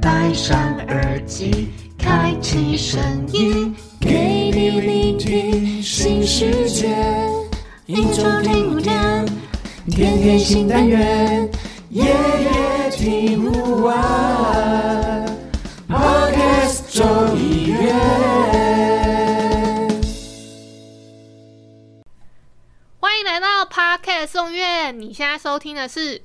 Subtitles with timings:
[0.00, 3.00] 戴上耳机，开启声
[3.32, 6.96] 音，给你聆听新世界。
[7.86, 9.26] 一周听五天，
[9.90, 11.48] 天天新单元，
[11.90, 15.26] 夜夜听不完。
[15.88, 17.92] Podcast 周一月。
[22.98, 26.18] 欢迎来到 Podcast 送院，你现在收听的是《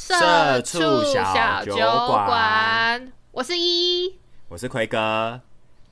[0.00, 4.18] 社畜小酒酒馆馆》，我是依依。
[4.48, 5.38] 我是奎哥。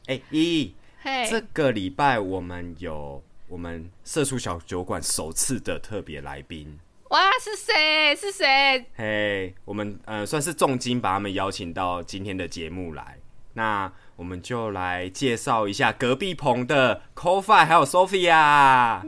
[0.06, 6.78] 哎、一，嘿，这个礼拜我们有我们社畜小酒馆首次的特别来宾。
[7.10, 8.16] 哇，是谁？
[8.16, 8.86] 是谁？
[8.96, 13.18] 嘿、我们呃算是重金把他们邀请到今天的节目来。
[13.52, 19.02] 那我们就来介绍一下隔壁棚的 c o f i 还有 Sophia。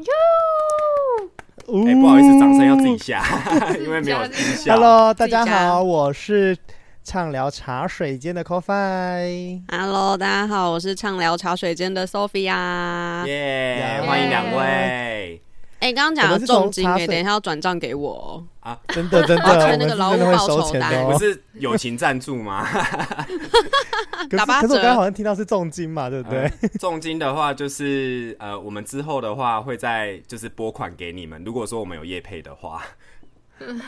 [1.73, 3.23] 哎、不好意思，掌声要自己下，
[3.79, 4.75] 因为没有音效。
[4.75, 6.57] Hello，大家好，我是
[7.05, 9.63] 畅聊茶水间的 CoFi。
[9.71, 13.25] Hello，大家好，我是畅聊茶水间的 Sophia。
[13.25, 15.41] 耶耶欢迎两位
[15.81, 18.45] 哎，刚刚讲的重金哎，等一下要转账给我哦。
[18.61, 18.79] 啊！
[18.89, 21.13] 真 的真的， 我要我们是签那个劳务报酬单收钱的哦。
[21.13, 22.67] 不是友情赞助吗？
[22.67, 26.41] 可 是打八折可是我刚刚好像听到是重金嘛，对不对？
[26.41, 31.43] 呃重金的话，就是呃，我们之后的话会再就是拨款给你们。
[31.45, 32.83] 如果说我们有业配的话，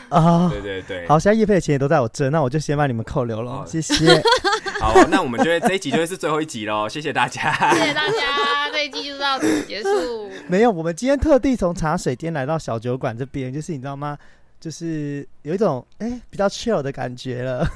[0.09, 3.95] 啊，对对对，好，现在叶费的钱也都在我这，那我就先把你们扣留了哦，谢谢。
[4.79, 7.73] 好，那我们觉得这一集就会是最后一集喽， 谢谢大家。
[7.73, 10.29] 谢谢大家，这一集就到此结束。
[10.47, 14.17] 没有，我们今天特地从茶水间来到小酒馆这边，就是你知道吗？
[14.59, 17.67] 就是有一种哎、比较 chill 的感觉了，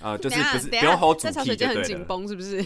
[0.00, 2.02] 呃，就是不是不用 hold 主在茶题就很紧。
[2.06, 2.64] 绷，是不是？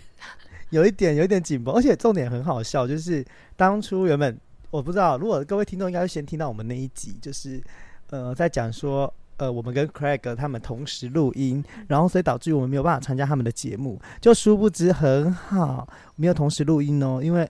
[0.70, 3.25] 有一点有一点紧绷，而且重点很好笑，就是
[3.56, 4.38] 当初原本
[4.70, 7.60] 我不知道，如果各位听众应该会先听到我们那一集，就是
[8.11, 9.12] 呃在讲说。
[9.39, 17.48] 呃，我们跟 Craig 他们同时录音，然后所以导致我们没有办法参加他们的节目，就殊不知很好，没有同时录音哦，因为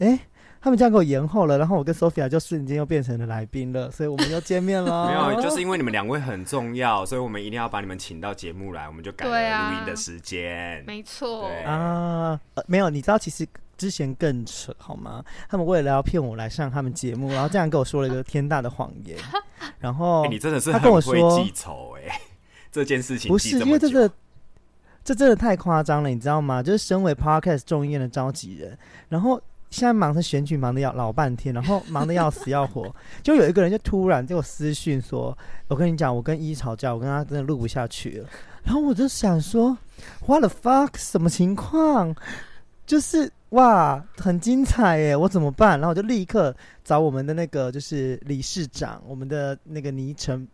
[0.00, 0.18] 哎、
[0.60, 5.06] 他们这样给我延后了，然后我跟 Sophia 就瞬间又变成了来宾了，所以我们又见面了。
[5.06, 10.82] 没有，就是因为你们两位很重要，所以我们一定要把你们请到节目来，我们就改录音的时间。
[10.88, 13.46] 没错，对啊、呃没有，你知道其实
[13.78, 15.24] 之前更扯好吗？
[15.48, 19.16] 他们为了要骗我来上他们节目，然后这样跟我说了一个天大的谎言，
[19.78, 22.20] 然后哎你真的是他跟我很会说记仇哎，
[22.70, 24.10] 这件事情不是因为这个，
[25.02, 26.62] 这真的太夸张了，你知道吗？
[26.62, 28.76] 就是身为 podcast 众议院的召集人，
[29.08, 29.40] 然后
[29.70, 35.36] 现在忙着选举，忙的要老半天，然后忙的要死要活， 就有一个人就突然给我私讯说
[35.68, 38.28] ：“我跟你讲，我跟一吵架，我跟他真的录不下去了。”
[38.64, 39.76] 然后我就想说
[40.26, 40.90] ：“What the fuck？
[40.96, 42.14] 什么情况？
[42.88, 45.14] 就是哇，很精彩耶！
[45.14, 50.48] 我怎么办？”然后我就立刻找我们的那个就是理事长，我们的那个倪晨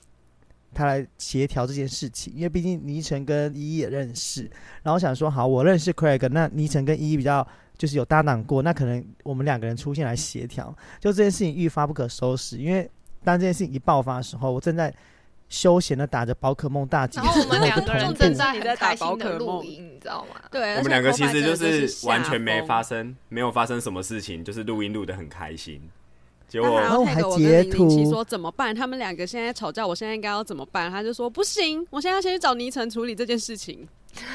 [0.75, 4.43] 他来协调这件事情，因为毕竟倪晨跟依依也认识，
[4.83, 7.47] 然后我想说好，我认识 Craig，那倪晨跟依依比较
[7.78, 12.91] 就是有搭档过，那可能我们两个人出现来协调，就这件事情愈发不可收拾，因为
[13.22, 14.93] 当这件事情一爆发的时候，我正在
[15.54, 20.41] 休闲的打着宝可梦大吉然后我们两个人正在很 开心的录音，你知道吗？
[20.50, 25.81] 对，我们两个其实就是完全没发生，没有发生什么事情，就是录音录的很开心。
[26.48, 28.75] 结果然后我截图说怎么办？
[28.75, 30.91] 他们两个现在吵架，我现在应该要怎么办？
[30.91, 33.86] 他就说不行，我现在要先去找倪晨处理这件事情。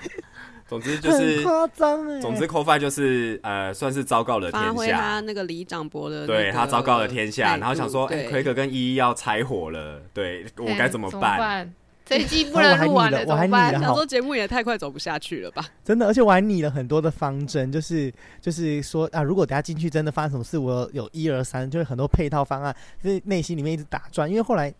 [0.70, 5.20] 总之就是，夸张哎，总之 c o f i 就是呃，算是昭告了发挥天下他。
[5.20, 11.38] 那个李长博的那个，对他昭告了天下，然后想说，哎、对奎可跟依依要拆伙了，对我该怎么怎办？
[11.38, 11.74] 办？
[12.06, 13.74] 这一季不我还能录完了我还怎么办腻？
[13.74, 15.64] 了想说节目也太快走不下去了吧？
[15.84, 24.28] 真的，而且我还拟了很多的方针，就是就是说啊，如果等下进去真的发生什么事，我有一二三，就是很多配套方案，就是内心里面一直打转。
[24.28, 24.72] 因为后来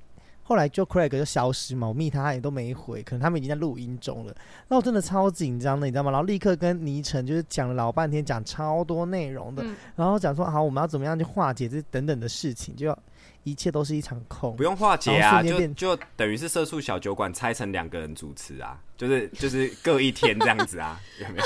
[0.50, 4.34] 后来就 Craig 就消失嘛，我密他他也都没回，可能他们已经在录音中了。
[4.66, 6.10] 那我真的超紧张的，你知道吗？
[6.10, 12.98] 然后立刻跟倪晨就是讲了老半天，讲超多内容的，嗯然后讲说好，我们要怎么样去化解这等等的事情，就要
[13.44, 14.64] 一切都是一场空不。
[14.64, 21.44] 用化解啊，就瞬间变就等于是社畜小酒馆拆成两个人主持啊，就是就是 各一天这样子啊，有没有？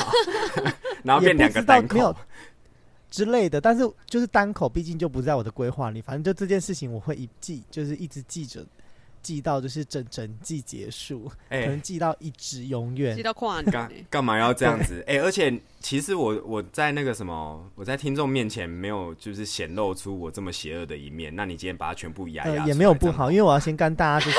[1.05, 2.17] 然后变两个单口，
[3.11, 6.01] 之类的，但是就是单口，毕竟就不在我的规划里。
[6.01, 8.65] 反正就这件事情，我会一记，就是一直记着，
[9.25, 13.25] 记到就是整整季结束，哎、可能记到一直永远记。
[13.25, 15.03] 到跨年、干欸，干嘛要这样子？
[15.09, 21.35] 哎、而且其实我我在那个什么，我在听众面前没有就是显露出我这么邪恶的一面。
[21.35, 24.39] 那你今天把它全部压压、呃，也没有不好，因为我要先跟大家就是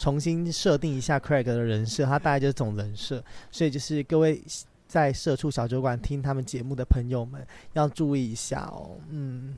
[0.00, 4.42] 重新设定一下 Craig 的人设，他大概就是这种人设，所以就是各位
[4.88, 8.96] 在社畜小酒馆听他们节目的朋友们要注意一下哦。
[9.10, 9.54] 嗯，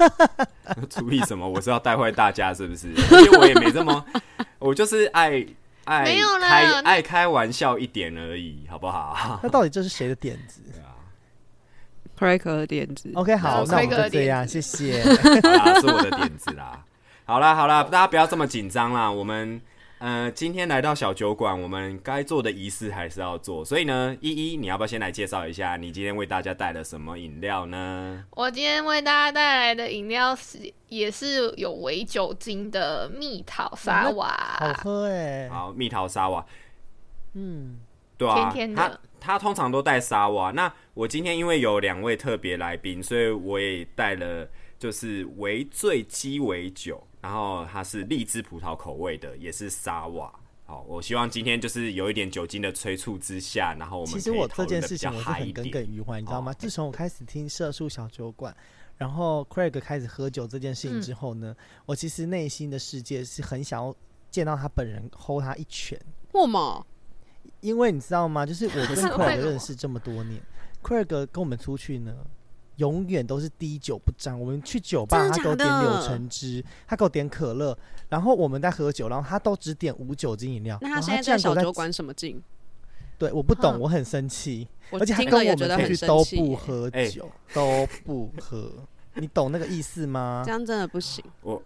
[0.88, 1.48] 注意什么？
[1.48, 2.88] 我是要带坏大家是不是？
[2.88, 4.04] 因为我也没这么，
[4.58, 5.44] 我就是爱
[5.84, 9.38] 爱没有开爱开玩笑一点而已，好不好？
[9.42, 10.94] 那到底这是谁的点子对啊
[12.18, 13.10] ，Craig 的点子。
[13.14, 15.02] ？OK，好，手那我们就这样，点谢谢。
[15.42, 16.84] 好啦，是我的点子啦。
[17.24, 19.10] 好啦好啦，大家不要这么紧张啦。
[19.10, 19.60] 我们
[20.00, 23.62] 呃今天来到小酒馆，我们该做的仪式还是要做。
[23.62, 28.24] 所以呢，依依，你要不要先来介绍一下你今天为大家带了什么饮料呢？
[28.30, 36.46] 我今天为大家带来的饮料是也是有微酒精的蜜桃沙瓦好瓦，喝哎，好，蜜桃沙瓦，
[37.34, 37.76] 嗯，
[38.16, 40.50] 对啊，甜甜的它它通常都带沙瓦。
[40.52, 44.48] 那我今天因为有两位特别来宾，所以我也带了
[44.78, 50.32] 就是微醉鸡尾酒，然后它是荔枝葡萄口味的，也是沙瓦。
[50.64, 56.56] 好，我希望今天就是有一点酒精的催促之下，然后我们其实我这件事情我是很耿耿于怀，你知道吗哦？
[56.58, 58.56] 自从我开始听社畜小酒馆，
[58.96, 61.56] 然后 Craig 开始喝酒这件事情嗯之后呢，
[61.86, 63.92] 我其实内心的世界是很想要
[64.30, 66.00] 见到他本人，吼他一拳。
[66.32, 66.86] 为什么？
[67.60, 68.46] 因为你知道吗？
[68.46, 70.40] 就是我跟 Craig 认识这么多年
[70.84, 72.14] ，Craig 跟我们出去呢，
[72.80, 74.38] 永远都是滴酒不沾。
[74.38, 77.76] 我们去酒吧，他给我点柳橙汁，他给我点可乐，
[78.08, 80.78] 然后我们在喝酒，然后他都只点无酒精饮料。
[80.80, 82.42] 那他现在在小酒馆什么劲？
[83.18, 84.66] 对，我不懂，我很生气。
[84.88, 88.72] 我而且他听了也觉跟我们出得很生去都不喝酒，都不喝。
[89.14, 90.50] 你懂那个意思吗 这？
[90.50, 91.22] 样真的不行。
[91.42, 91.62] 我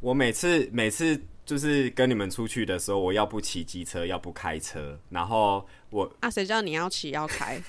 [0.00, 7.60] 我每次每次就是跟你们出去的时候，我要不骑机车，要不开车，然后我啊，谁叫你要骑要开？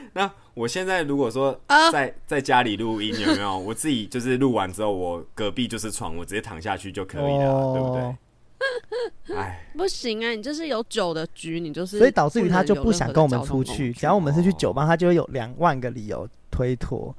[0.14, 3.56] 那我现在如果说啊在在家里录音，有没有？
[3.58, 9.36] 我自己就是录完之后，我隔壁就是床，我直接躺下去就可以了，哦对不对？
[9.36, 13.92] 哎，不行啊，你就是有酒的局，你就是所以导致于他就不想跟我们出去。
[13.92, 17.14] 只要我们是去酒吧，他就会有两万个理由推脱。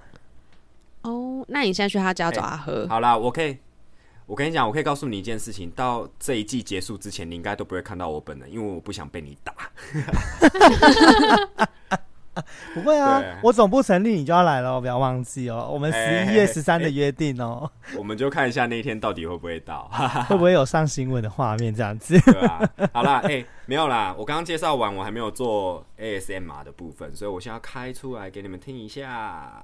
[1.04, 3.58] 哦，那你现在去他家找哎他喝，好啦，我可以，
[4.26, 9.54] 我跟你讲，我可以告诉你一件事情，到这一季结束之前，你应该都不会看到我本人，因为我不想被你打。
[12.74, 15.70] 不会啊，我总部成立你就要来了哦，不要忘记哦。
[15.72, 19.90] 我们十哎一月十三的约定哦，我们就看一下那一天到底会不会到，
[20.28, 22.20] 会不会有上新闻的画面这样子？
[22.32, 22.70] 对啊？
[22.94, 29.62] 好啦，哎、没有啦，我刚刚介绍完，我还没有做 ASMR 的部分，所以我现在要开出来给你们听一下，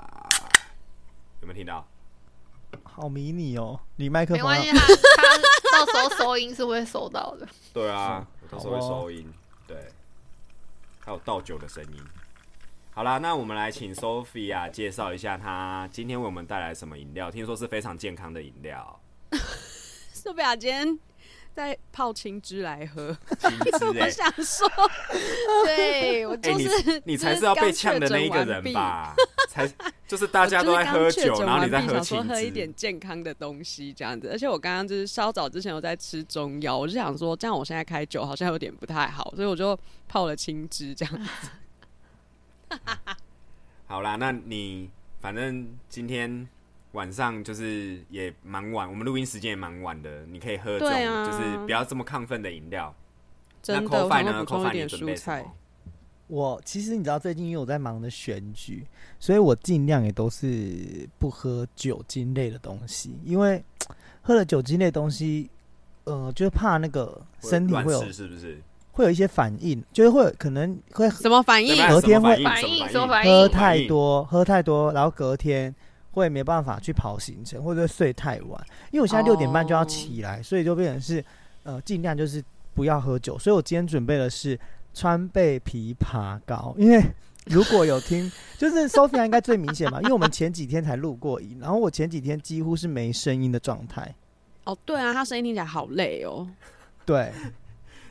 [1.41, 1.85] 有没有听到？
[2.83, 4.71] 好迷你哦，你麦克风要没关系，
[5.17, 7.47] 他他到时候收音是会收到的。
[7.73, 9.31] 对啊，我到时候会收音，
[9.65, 9.77] 对，
[10.99, 12.03] 还有倒酒的声音。
[12.95, 19.01] 好啦，那我们来请 Sophia 介绍一下她今天为我们带来什么饮料，听说是非常健康的饮料，
[20.15, 20.97] Sophia 今天
[21.53, 23.13] 在泡青汁来喝。
[23.37, 24.65] 青汁 我哎、想说，
[25.65, 29.13] 对我就是、你才是要被呛的那一个人吧？
[29.51, 29.69] 才
[30.07, 32.73] 就是大家都在喝酒，然后你在喝青汁喝一点。
[32.73, 34.29] 健康的东西这样子。
[34.31, 39.77] 而且我刚刚就是稍早之前有在吃中药，我就想说，这样我现在开酒好像有点不太好，所以我就
[40.07, 41.49] 泡了青汁这样子。
[43.87, 44.89] 好啦，那你
[45.19, 46.47] 反正今天
[46.93, 52.93] 晚上就是也蛮晚，我们录音时间也蛮晚的，你可以喝这种、啊就是不要这么亢奋的饮料。
[53.67, 55.51] 那真的，我 Coffee 想要呢补充一？Coffee 点你准备菜么。？
[56.27, 58.83] 我其实你知道，最近因为我在忙的选举，
[59.19, 63.63] 所以我尽量也都是不喝酒精类的东西，因为
[64.23, 65.49] 喝了酒精类的东西，
[66.05, 68.59] 呃，就是怕那个身体会有吃是不是？
[68.95, 75.73] 会有一些反应，就是会有可能会什么反应隔天会反反应应什么什么反应喝太多，喝太多，然后隔天
[76.11, 78.65] 会没办法去跑行程，或者睡太晚。
[78.91, 81.23] 因为我现在六点半就要起来，所以就变成是
[81.63, 82.41] 呃尽量就是
[82.73, 83.37] 不要喝酒。
[83.37, 84.57] 所以我今天准备的是
[84.93, 87.03] 川贝枇杷膏，因为
[87.47, 94.15] 如果有听， 就是 Sophia 应该最明显嘛，因为我们前几天才录过音，然后我前几天几乎是没声音的状态。
[94.63, 96.47] 哦，对啊，他声音听起来好累哦。
[97.05, 97.31] 对，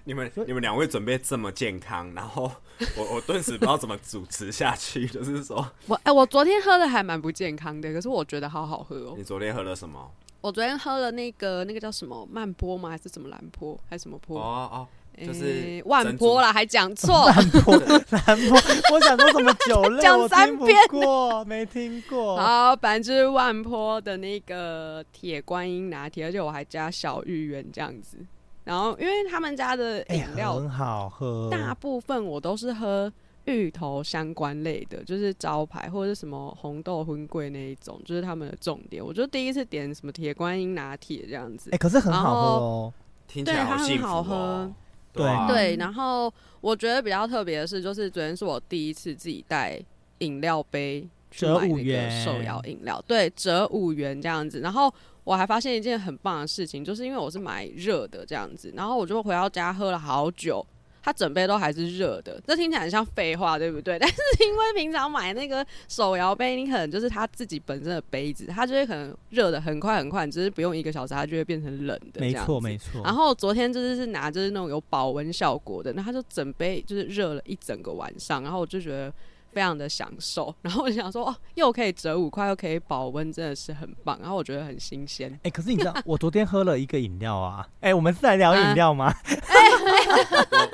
[0.04, 2.50] 你们你们两位准备这么健康，然后
[2.96, 5.06] 我我顿时不知道怎么主持下去。
[5.06, 9.24] 就是说， 我哎、我昨天喝的还蛮不健康的，可是我觉得好好喝哦你。
[9.24, 10.10] 昨天喝了什么？
[10.40, 12.90] 我昨天喝了那个那个叫什么慢波吗？
[12.90, 13.78] 还是什么蓝波？
[13.88, 14.38] 还是什么哦波？
[14.38, 14.88] 哦，哦
[15.24, 17.24] 就是万珍珠波啦，还讲错。
[17.32, 18.58] 南坡，南坡，
[18.92, 22.36] 我想说什么酒类， 讲我听不三遍过，没听过。
[22.36, 28.18] 好，反正就是万坡的那个铁观音拿铁，而且我还加小芋圆这样子。
[28.64, 33.12] 然后，因为他们家的哎、饮料很好喝，大部分我都是喝
[33.44, 39.04] 芋头相关类的，就是招牌或者是什么红豆荤桂那一种，就是他们的重点。
[39.04, 42.92] 我就第一次点什么铁观音拿铁这样子哎、，可是很好喝哦。
[43.26, 45.22] 听起来好幸福对它很好哦喝。
[45.22, 45.76] 啊对。
[45.76, 49.78] 然后我觉得比较特别的是，就是昨天是我第一次自己带
[50.18, 54.60] 饮料杯去折买那个五元手摇饮料，对，折五元这样子。
[54.60, 54.92] 然后
[55.24, 60.64] 我还发现一件很棒的事情，就是因为我是买热的这样子，然后我就回到家喝了好久，
[61.02, 62.40] 它整杯都还是热的。
[62.46, 63.96] 这听起来很像废话，对不对？
[64.00, 72.20] 但是因为平常买那个手摇杯，你可能就是它自己本身的杯子，它就会可能热的很快很快，你只是不用一个小时，它就会变成冷的。
[72.20, 73.02] 没错没没错。
[73.02, 79.12] 然后昨天就是是拿就是那种有保温效果的，那它就整杯就是热了一整个晚上，然后我就觉得
[79.54, 80.54] 非常的享受。
[80.60, 84.18] 然后我就想说，哦，又可以折五块，又可以保温，真的是很棒。
[84.20, 85.38] 然后我觉得很新鲜。
[85.44, 87.66] 哎、可是你知道，我昨天喝了一个饮料啊。
[87.80, 89.14] 哎、我们是来聊饮料吗？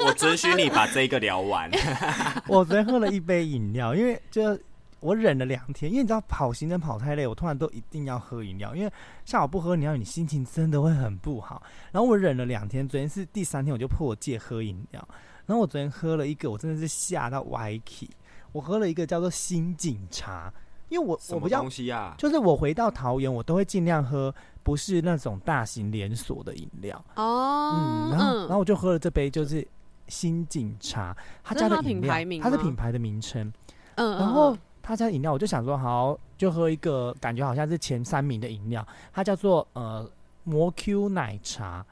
[0.01, 1.71] 我我准许你把这个聊完。
[2.49, 4.59] 我昨天喝了一杯饮料，因为就
[5.01, 8.93] 我忍了两天，因为你知道跑行程跑太累，我突然都一定要喝饮料，因为
[9.25, 11.63] 下午不喝饮料，你心情真的会很不好。
[11.91, 15.09] 然后我忍了两天，昨天是第三天，我就破戒喝饮料。
[15.47, 18.09] 然后我昨天喝了一个，我真的是吓到歪 k
[18.53, 20.53] 我喝了一个叫做新景茶，
[20.89, 22.15] 因为我什么我比较东西啊？
[22.19, 27.05] 就是我回到桃园，我都会尽量喝不是那种大型连锁的饮料。
[27.15, 29.67] 哦嗯，然后然后我就喝了这杯就是
[30.09, 33.53] 新景茶，他家的品牌名吗它是品牌的名称。
[33.95, 40.11] 嗯，然后他家饮料，我就想说好，就喝一个感觉好像是前三名的饮料，它叫做呃
[40.45, 41.85] 摩 Q 奶茶。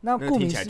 [0.00, 0.64] 那那顾名思听起来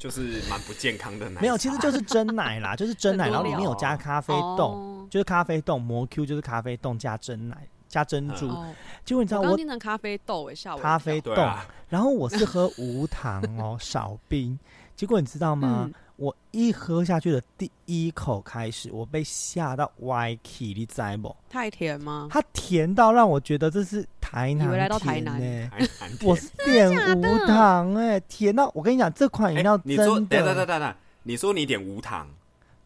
[0.00, 1.42] 就就是蛮不健康的奶。
[1.42, 8.48] 没有，其实就是真奶啦， 就是真奶，然后里面有加咖啡豆，哦就是咖啡冻魔 Q 就是咖啡冻加真奶加珍珠。
[8.48, 8.72] 哦，
[9.04, 14.58] 结果你知道我咖啡豆诶，吓我一跳咖啡豆，啊，然后我是喝无糖哦，少冰。
[14.96, 15.82] 结果你知道吗？
[15.86, 21.34] 嗯我一喝下去的第一口开始，我被吓到歪 key，你知不？
[21.48, 22.28] 太甜吗？
[22.30, 25.40] 它甜到让我觉得这是台南以为来到台南
[26.22, 32.28] 我是点无糖哎、甜到我跟你讲，这款饮料哎你说，等等等等等，你说你点无糖，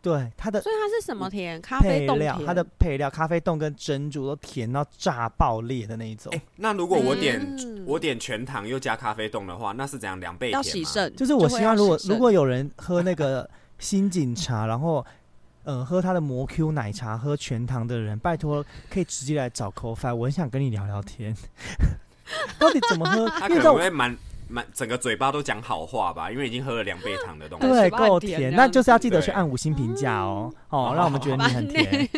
[0.05, 1.61] 对它的所以它是什么甜？
[1.63, 11.11] 咖啡冻料它的配料咖啡冻跟珍珠都甜到炸爆裂的那一种哎、，那如果我点、嗯我点全糖又加咖啡冻的话，那是怎样两倍甜吗？
[11.17, 13.49] 就是我希望如果如果有人喝那个
[13.81, 15.05] 新警茶，然后。
[15.67, 21.35] 呃，喝他的魔 Q 奶茶，喝全糖的人，拜托可以直接来找 c o f i 我很想跟你聊聊天。
[22.61, 23.27] 到底怎么喝？
[23.31, 24.15] 他可因为在我能会满
[24.55, 27.67] 满整个嘴巴都讲好话吧，因为已经喝了两杯糖的东西。
[27.67, 32.09] 对够甜，那就是要记得去按五星评价哦，哦，嗯让我们觉得你很甜。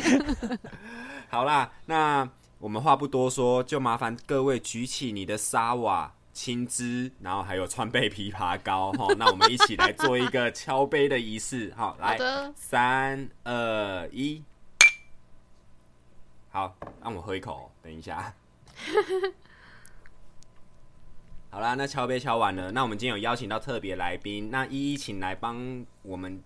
[1.31, 2.29] 好啦，那
[2.59, 9.07] 我们话不多说，就麻烦各位举起你的沙瓦、青汁，然后还有川贝枇杷膏哈。
[9.17, 11.73] 那我们一起来做一个敲杯的仪式。
[11.75, 12.19] 好，好来，
[12.55, 14.45] 三二一，
[16.51, 18.35] 好，让我喝一口，等一下。
[21.57, 26.39] 好啦，那敲杯敲完了，那我们今天有邀请到特别来宾，那一一请来帮我们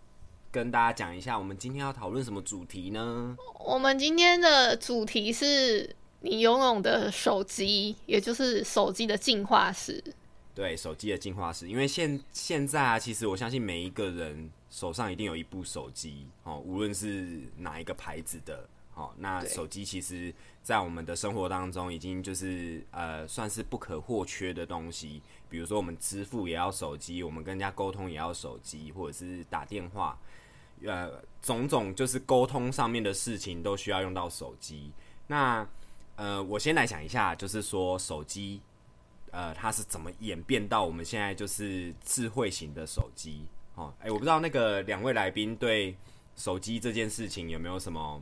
[0.52, 3.36] 跟大家讲一下，我们今天要讨论什么主题呢？
[3.58, 10.00] 我们今天的主题是你拥有的手机，也就是手机的进化史。
[10.54, 20.32] 对手机的进化史，因为现现在啊，其实我相信每一个人手上一定有一部手机哦，无论是哪一个牌子的哦，那手机其实
[20.62, 25.22] 在我们的生活当中已经就是呃算是不可或缺的东西。
[25.48, 30.18] 比如说我们支付也要手机，我们跟人家沟通也要手机，或者是打电话，
[30.84, 34.92] 呃，种种就是沟通上面的事情都需要用到手机。
[35.26, 35.66] 那
[36.16, 38.60] 呃，我先来讲一下，就是说手机。
[39.32, 43.46] 呃，它是怎么演变到我们现在就是智慧型的手机？
[43.76, 45.96] 哦，哎、我不知道那个两位来宾对
[46.34, 48.20] 手机这件事情有没有什么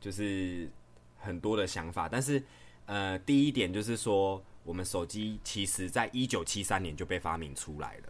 [0.00, 0.70] 就是
[1.18, 2.08] 很多的想法？
[2.08, 2.42] 但是
[2.86, 8.08] 呃，第一点就是说，我们手机其实在一九七三年就被发明出来了。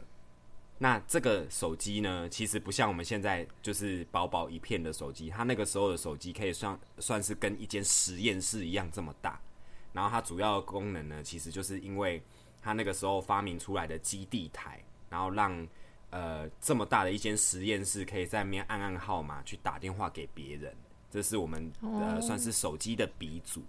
[0.81, 9.41] 那这个手机呢，其实不像我们现在就是薄薄一片的手机，它那个时候的手机可以算算是跟一间实验室一样这么大。
[9.93, 12.23] 然后它主要的功能呢，其实就是因为
[12.63, 14.81] 它那个时候发明出来的基地台，
[15.11, 15.67] 然后让
[16.11, 20.73] 呃这么大的一间实验室可以在那边按按号码去打电话给别人，
[21.11, 23.63] 这是我们呃哦算是手机的鼻祖。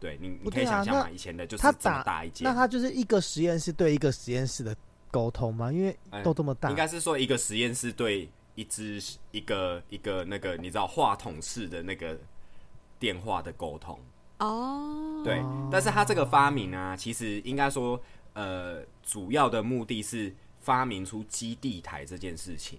[0.00, 4.76] 对你，你可以想象嘛，那以前的就是他这么大一间那，它就是一个实验室对一个实验室的
[5.10, 5.72] 沟通吗？
[5.72, 9.02] 因为哎都这么大，应该是说一个实验室对一只
[9.32, 12.16] 一个一个那个你知道话筒式的那个
[13.00, 13.98] 电话的沟通。
[14.38, 18.00] 哦，对，但是它这个发明啊，其实应该说，
[18.34, 22.78] 呃，主要的目的是发明出基地台这件事情，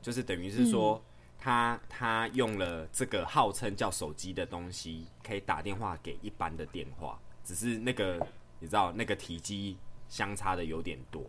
[0.00, 1.02] 就是等于是说，
[1.40, 8.24] 他他用了这个号称叫手机的东西，可以打电话给一般的电话，只是那个
[8.58, 9.78] 你知道那个体积
[10.08, 11.24] 相差的有点多。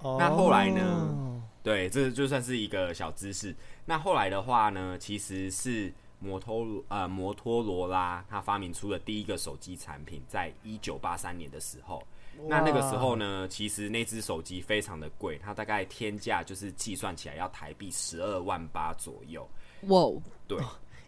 [0.00, 1.42] 哦那后来呢？
[1.62, 3.54] 对，这就算是一个小知识。
[3.86, 12.02] 那后来的话呢，其实是摩托罗呃摩托罗拉，他发明出了第一个手机产品，在一九八三年的时候。
[12.46, 19.48] 那那个时候呢，其实那只手机非常的贵，它大概天价就是计算起来要台币十二万八左右。
[19.82, 20.58] 哇哦，对，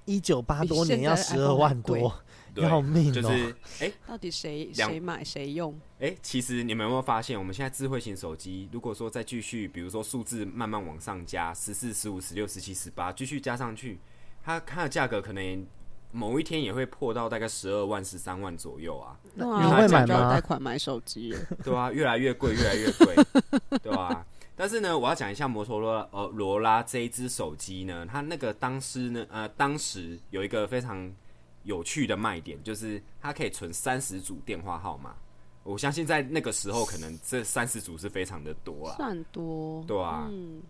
[0.04, 2.12] 一九八多年要十二万多，
[2.54, 3.14] 要命哦！
[3.14, 5.78] 就是 哎到底谁两谁买谁用？
[5.98, 13.98] 哎，其实你们有没有发现，我们现在智慧型手机，如果说再继续，比如说数字慢慢往上加，十四、十五、十六、十七、十八，继续加上去，
[14.42, 15.66] 它它的价格可能
[16.12, 19.18] 某一天也会破到大概十二万、十三万左右啊。
[19.36, 21.38] 哇你会买吗贷款买手机了？
[21.64, 23.14] 对啊，越来越贵，越来越贵，
[23.82, 24.26] 对吧、
[24.56, 31.10] 但是呢，我要讲一下摩托罗拉呃罗拉这一只手机呢，它那个当时呢呃当时有一个非常
[31.62, 35.14] 有趣的卖点，就是它可以存三十组电话号码。
[35.62, 38.96] 我相信在那个时候，可能这三十组是非常的多啊。
[38.96, 40.62] 算多，对啊嗯，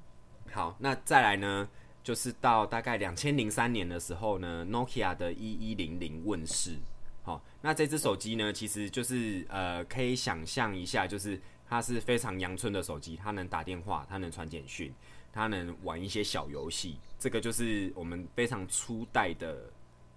[0.52, 1.68] 好，那再来呢，
[2.02, 6.76] 就是到大概两千零三年的时候呢，Nokia 的一一零零问世。
[7.22, 11.38] 好，那这只手机呢，其实就是呃，可以想象一下，就是
[11.68, 14.92] 它是非常阳春的手机，它能打电话，它能传简讯，
[15.30, 16.98] 它能玩一些小游戏。
[17.18, 19.70] 这个就是我们非常初代的，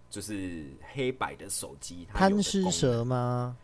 [0.10, 2.08] 就是黑白的手机。
[2.14, 3.58] 贪吃蛇吗？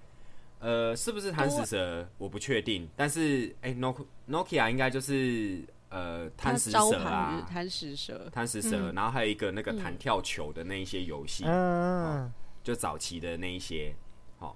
[0.60, 2.06] 呃，是不是贪食蛇？
[2.18, 3.96] 我不确定，但是哎、n o
[4.30, 12.32] Nokia 应该就是呃它贪食蛇啊是，贪食蛇，贪食蛇，然后还有一个那个弹跳球的那一些游戏，嗯，
[12.64, 13.94] 就早期的那一些，
[14.38, 14.56] 好，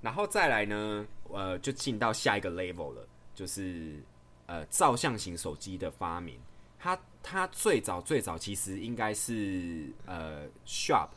[0.00, 4.02] 然后再来呢，呃，就进到下一个 level 了，就是
[4.46, 6.40] 呃照相型手机的发明。
[6.78, 11.10] 它它最早最早其实应该是呃 Sharp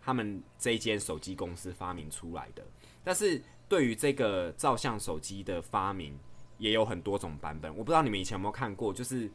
[0.00, 2.64] 他们这一间手机公司发明出来的，
[3.04, 6.18] 但是对于这个照相手机的发明，
[6.62, 7.68] 也有很多种版本。
[7.76, 9.28] 我不知道你们以前有没有看过，就是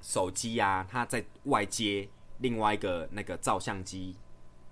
[0.00, 4.14] 手机啊，它在外接另外一个那个照相机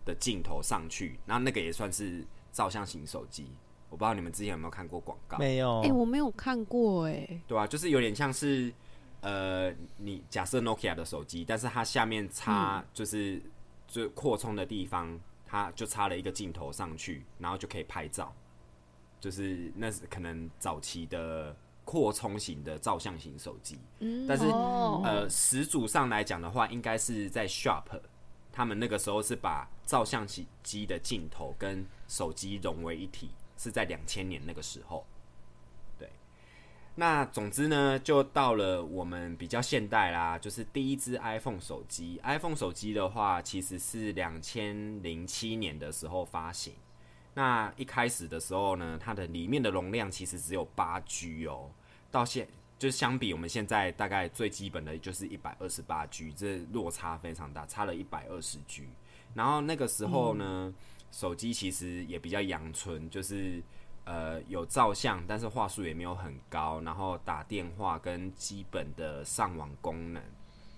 [0.04, 3.50] 的镜头上去，然后那个也算是照相型手机。
[3.90, 8.72] 我不知道你们之前有没有看过广告，没有哎，，我没有看过哎，对啊，就是有点像是
[9.22, 13.42] 呃，你假设 Nokia 的手机，但是它下面插就是、
[13.88, 18.32] 就扩充的地方，它就插了一个镜头上去，然后就可以拍照。
[19.26, 21.52] 就是那是可能早期的
[21.84, 28.00] 扩充型的照相型手机，嗯但是哦呃，始祖上来讲的话，应该是在 Sharp，
[28.52, 35.04] 他们那个时候是把照相机的镜头跟手机融为一体，是在两千年那个时候。
[35.98, 36.08] 对，
[36.94, 42.20] 那总之呢，就到了我们比较现代啦，就是第一支 iPhone 手机。
[42.22, 46.74] iPhone 手机的话，其实是两千零七年的时候发行。
[47.36, 51.70] 那一开始的时候呢，它的里面的容量其实只有八 G 哦，
[52.10, 58.88] 到现就是相比我们现在大概最基本的就是一百二十八 G，这落差非常大，差了一百二十 G。
[59.34, 60.72] 然后那个时候呢，
[61.12, 63.62] 手机其实也比较阳春，就是
[64.04, 70.22] 呃有照相，但是话术也没有很高，然后打电话跟基本的上网功能，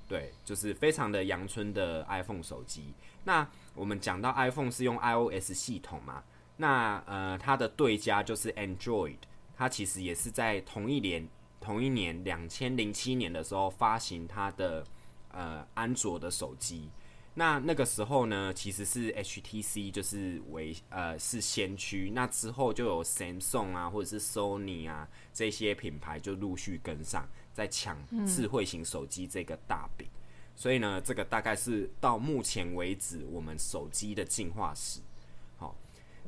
[0.09, 2.93] 对，就是非常的阳春的 iPhone 手机。
[3.23, 6.25] 那我们讲到 iPhone 是用 iOS 系统嘛，
[6.59, 9.17] 那呃它的对家就是 Android，
[9.57, 11.27] 它其实也是在同一年
[11.61, 14.85] 同一年两千零七年的时候发行它的
[15.31, 16.91] 呃安卓的手机。
[17.35, 30.09] 那那个时候呢，其实是 HTC 就是为呃是先驱，那之后就有 Samsung 啊，或者是 Sony 啊这些品牌就陆续跟上，在抢智慧型手机这个大饼。
[30.57, 34.99] 所以呢，这个大概是到目前为止我们手机的进化史。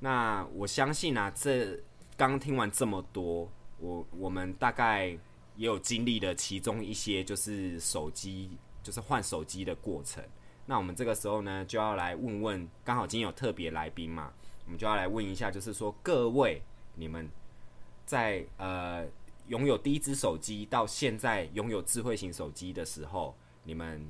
[0.01, 1.79] 那我相信啊，这
[2.17, 5.09] 刚听完这么多，我我们大概
[5.57, 10.25] 也有经历了其中一些，就是手机，就是换手机的过程。
[10.67, 14.33] 那我们这个时候呢，就要来问问，刚好今天有特别来宾嘛，
[14.65, 16.63] 我们就要来问一下，就是说各位
[16.95, 17.29] 你们
[18.07, 19.07] 在呃
[19.49, 23.35] 拥有第一只手机到现在拥有智慧型手机的时候，
[23.65, 24.01] 你们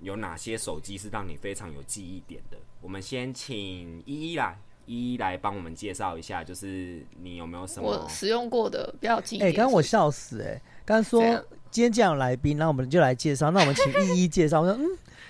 [0.00, 2.58] 有哪些手机是让你非常有记忆点的？
[2.80, 8.08] 我们先请依依啦，依依来帮我们介绍一下，就是你有没有什么我？
[8.08, 9.56] 使用过的比较经典哎，点。
[9.56, 11.20] 刚刚我笑死哎，刚刚说
[11.70, 14.62] 今天这样有来宾，那我们就来介绍，那我们请 一一介绍。
[14.62, 14.86] 我说嗯，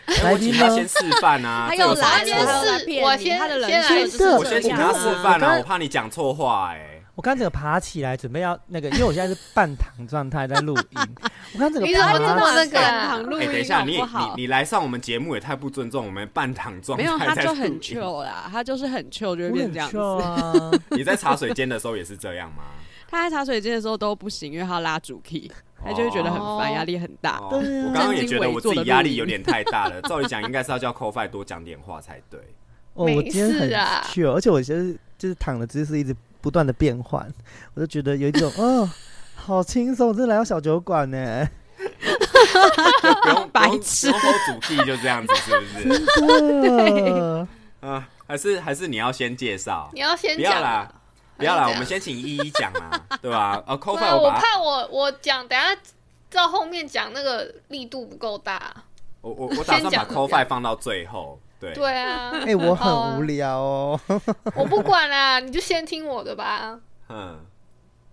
[0.06, 0.86] 哎来宾呢我请他先？
[0.88, 6.85] 示范啊，还有来了，错他又在是骗你，我先他的人先来我先请他示范啊，我怕你讲错话哎、
[7.16, 11.00] 我刚整个爬起来，准备要那个，因为我现在是半躺状态在录音。
[11.54, 19.98] 我刚整个你怎么爬这么那个半躺录音等一下，你你你来上我们节目也太不尊重我们半躺状态没有，他就很 chill 啦，他就是很 chill 就会变这样子。
[19.98, 20.70] 啊。
[20.96, 22.62] 你在茶水间的时候也是这样吗？
[23.08, 25.50] 他在茶水间的时候都不行，因为他要拉主 key。
[25.84, 27.40] 他就会觉得很烦，哦压力很大。
[27.40, 27.60] 我
[27.94, 30.02] 刚刚也觉得我自己压力有点太大了。
[30.08, 32.40] 照理讲，应该是要叫 c o f i 多讲点话才对。
[32.94, 37.32] 哦，我没今天很事啊 chill，而且我就是就是躺的姿势一直不断的变换，
[37.74, 38.88] 我就觉得有一种 哦，
[39.34, 41.48] 好轻松，我真的来到小酒馆呢，
[43.02, 46.06] 就 不用白痴不用主题，就这样子，是不是？
[46.20, 47.46] 对。
[47.80, 49.90] 啊，还是还是你要先介绍？
[49.92, 50.92] 你要先不要啦啊，
[51.36, 53.62] 不要啦，我们先请依依讲啦，对吧？
[53.66, 55.76] 呃 c o 不 f i 然我怕我我讲，等下
[56.30, 58.74] 到后面讲那个力度不够大。
[59.20, 61.38] 我我我打算把先讲 c o f i 放到最后。
[61.58, 64.00] 对，对啊，哎、我很无聊哦。
[64.54, 66.78] 我不管啦，你就先听我的吧。
[67.08, 67.40] 嗯，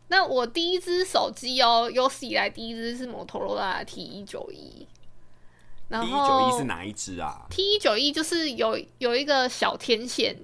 [0.07, 4.87] 那我第一只手机哦，有史以来第一只是摩托罗拉的 T 一九一，
[5.89, 10.37] 然第一后九一是哪一只啊？T 一九一就是有有一个小天线，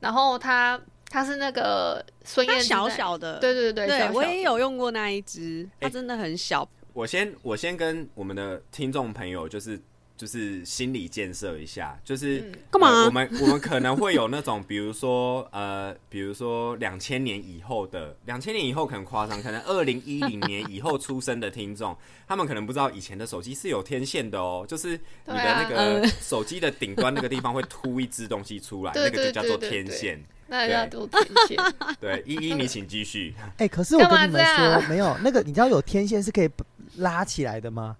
[0.00, 6.68] 然后它它是那个孙燕小，小的，对对对对我也有用过那一只，它哎真的很小。
[6.92, 9.80] 我先我先跟我们的听众朋友就是
[10.18, 24.90] 就是心理建设一下，就是嗯干嘛呃我们我们可能会有那种，比如说呃，比如说两千年以后的，两千年以后可能夸张，可能二零一零年以后出生的听众， 他们可能不知道以前的手机是有天线的哦，就是
[25.24, 30.22] 你的那个手机的顶端那个地方会凸一只东西出来， 那个就叫做天线。
[30.50, 31.58] 那叫做天线。
[32.00, 33.34] 对，依依你请继续。
[33.58, 36.48] 哎、可是我跟你们说，没有那个，你知道有天线是可以
[36.96, 37.94] 拉起来的吗？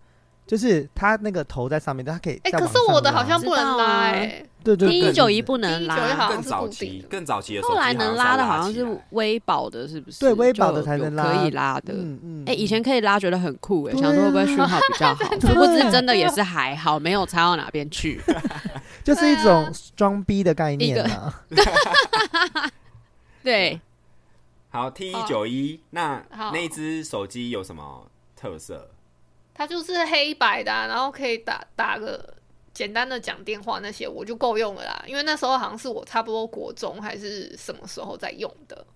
[0.48, 7.02] 就是它那个头在上面，但它可以哎、再往可是我的好像不能拉哎、对对 T 对一九一不能191拉，好像更早固定的。
[7.02, 10.20] 期更早期的手机后来能拉的好像是微保的，是不是？
[10.20, 11.24] 对微保的才能拉。
[11.24, 11.92] 可以拉的。
[11.92, 14.04] 嗯嗯哎、以前可以拉，觉得很酷哎、对啊。
[14.04, 15.24] 想说会不会讯号比较好？
[15.36, 18.18] 对殊不知真的也是还好，没有差到哪边去。
[19.04, 21.06] 就是一种装逼的概念。
[23.42, 23.78] 对，
[24.70, 26.52] 好 T 一九一，那好。
[26.52, 28.88] 那一只手机有什么特色？
[29.58, 32.32] 它就是黑白的啊、然后可以打打个
[32.72, 35.04] 简单的讲电话那些，我就够用了啦。
[35.04, 38.86] 因为那时候好像是我差不多国中还是什么时候在用的。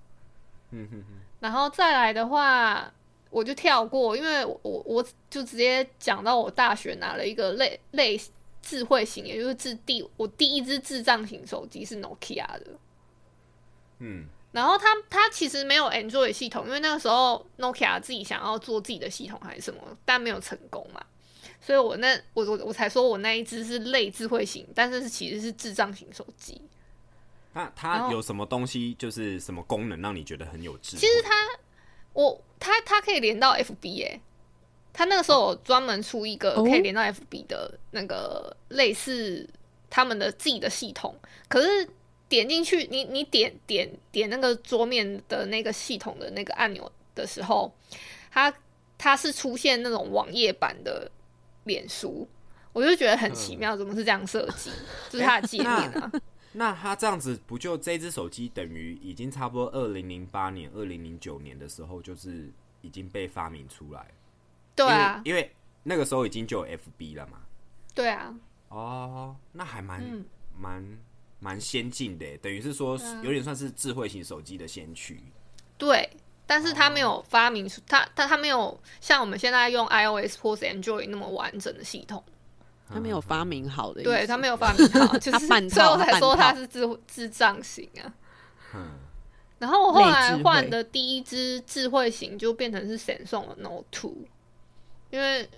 [0.70, 2.94] 嗯哼哼，然后再来的话，
[3.28, 8.18] 我就跳过，因为我我我就直接讲到我大学拿了一个类类
[8.62, 12.66] 智慧型，也就是智第我第一只智障型手机是 Nokia 的。
[13.98, 21.02] 嗯，然后它它其实没有 Android 系统，因为那个时候 Nokia 自己想要做自己的系统还是什么，但没有成功嘛。
[21.60, 26.60] 所以我那我我我才说我那一只是类智慧型，但是是其实是智障型手机。
[27.54, 31.00] 那它有什么东西，就是什么功能让你觉得很有智慧？
[31.00, 31.30] 其实它
[32.12, 34.20] 我它它可以连到 FB 耶、
[34.92, 39.48] 它那个时候有专门出一个哦可以连到 FB 的那个类似
[39.88, 41.14] 他们的自己的系统，
[41.48, 41.88] 可是
[42.32, 47.70] 点进去，你你点点点那个桌面的那个系统的那个按钮的时候，
[48.30, 48.50] 它
[48.96, 51.10] 它是出现那种网页版的
[51.64, 52.26] 脸书，
[52.72, 54.70] 我就觉得很奇妙，怎么是这样设计？
[55.10, 56.10] 就是它的界面啊。
[56.52, 64.06] 那它这样子不就这只手机等于已经差不多二零零八年、二零零九年的时候，就是已经被发明出来。
[64.74, 67.42] 对啊，因为因为那个时候已经就有 FB 了嘛。
[67.94, 68.34] 对啊，
[68.70, 70.24] 哦，那还蛮嗯
[71.42, 75.20] 蛮蛮先进的，等于是说有点算是智慧型手机的先驱。
[75.76, 76.08] 对，
[76.46, 82.22] 但是他没有发明出，他他他没有像我们现在用 iOS 或是 Android 那么完整的系统，
[82.88, 88.14] 他没有发明好的，对他没有发明好， 就是他半套所以我才说他半套他是智智障型啊。
[88.74, 88.90] 嗯，
[89.58, 94.16] 然后我后来换的第一只智慧型就变成是 Samsung 的 Note Two，
[95.10, 95.50] 因为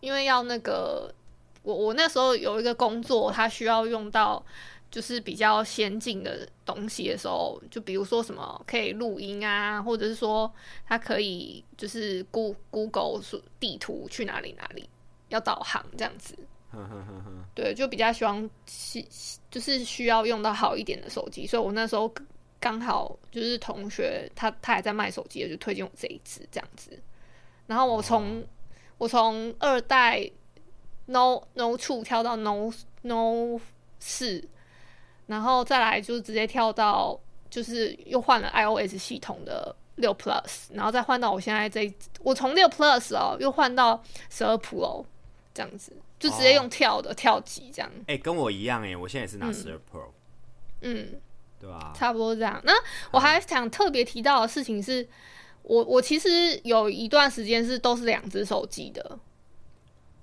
[0.00, 1.14] 因为要那个
[1.62, 4.44] 我我那时候有一个工作，它需要用到
[4.90, 10.52] 就是比较先进的东西的时候，就比如说什么可以录音啊，或者是说
[10.86, 14.88] 它可以就是 Go Google 说地图去哪里哪里
[15.28, 16.34] 要导航这样子。
[17.54, 19.04] 对，就比较希望是
[19.50, 22.12] 就是需要用到好一点的手机，所以我那时候
[22.60, 26.96] 刚好就是同学他他还在卖手机，就推荐我这一支这样子。
[27.66, 28.44] 然后我从、
[28.98, 30.30] 我从二代
[31.06, 32.72] No No Two 跳到 No
[33.02, 33.60] No
[33.98, 34.48] 四，
[35.30, 45.04] 然后再来就是直接跳到就是又换了 iOS 系统的六 Plus，然后再换到我现在这一我从六 Plus 哦又换到十二 Pro
[45.54, 50.08] 这样子，就直接用跳的、跳级这样，哎、跟我一样哎，我现在也是拿嗯十二 Pro，、
[50.82, 51.20] 嗯。
[51.60, 52.58] 对吧、差不多这样。
[52.64, 52.72] 那
[53.10, 55.06] 我还想特别提到的事情是，
[55.60, 59.18] 我我其实有一段时间是都是两只手机的，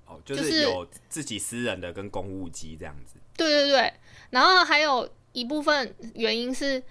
[0.07, 3.19] 哦，就就是是有自己私人的跟公务机这样子。
[3.35, 3.93] 对对对。
[4.29, 6.81] 然后还有一部分原因是，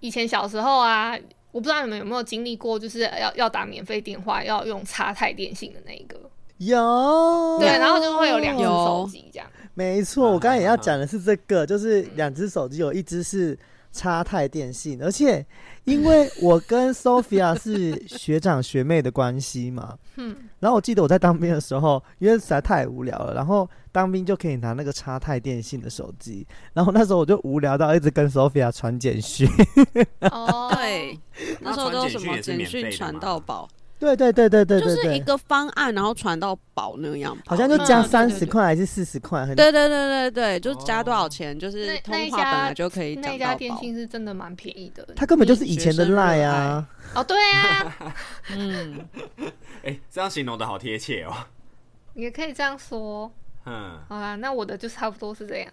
[0.00, 1.16] 以前小时候啊，
[1.52, 6.18] 我不知道你们有没有经历过，就是要要打免费电话要用插太电信的那一个，
[6.58, 7.58] 有。
[7.58, 9.48] 对，然后就会有两只手机这样。
[9.74, 13.58] 没错，我刚才也要讲的是这个，就是两只手机有一只是
[13.92, 15.44] 插太电信，而且
[15.86, 29.48] 因为我跟 Sophia 是学长学妹的关系嘛，嗯，然后我记得我在当兵的时候，因为实在太无聊了，然后当兵就可以拿那个插太电信的手机，然后那时候我就无聊到一直跟 Sophia 传简讯，
[30.30, 31.18] 哦，对，
[31.60, 43.80] 那时候都什么简讯传到饱，对对对对对就是一对对，个方案，然后传到宝那样吧，好像就加三十块还是四十块，很对对对对对，就加多少钱，就是那通那一家话本来就可以那讲到一家电饱。
[43.80, 45.06] 信是真的蛮便宜的。
[45.16, 48.14] 它根本就是以前的学生热 Line 啊，哦，对啊，
[48.54, 49.08] 嗯，
[49.84, 51.32] 哎、这样形容的好贴切哦。
[52.14, 53.30] 也可以这样说。
[53.64, 55.72] 嗯，好啦，那我的就差不多是这样。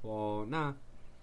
[0.00, 0.74] 哦，那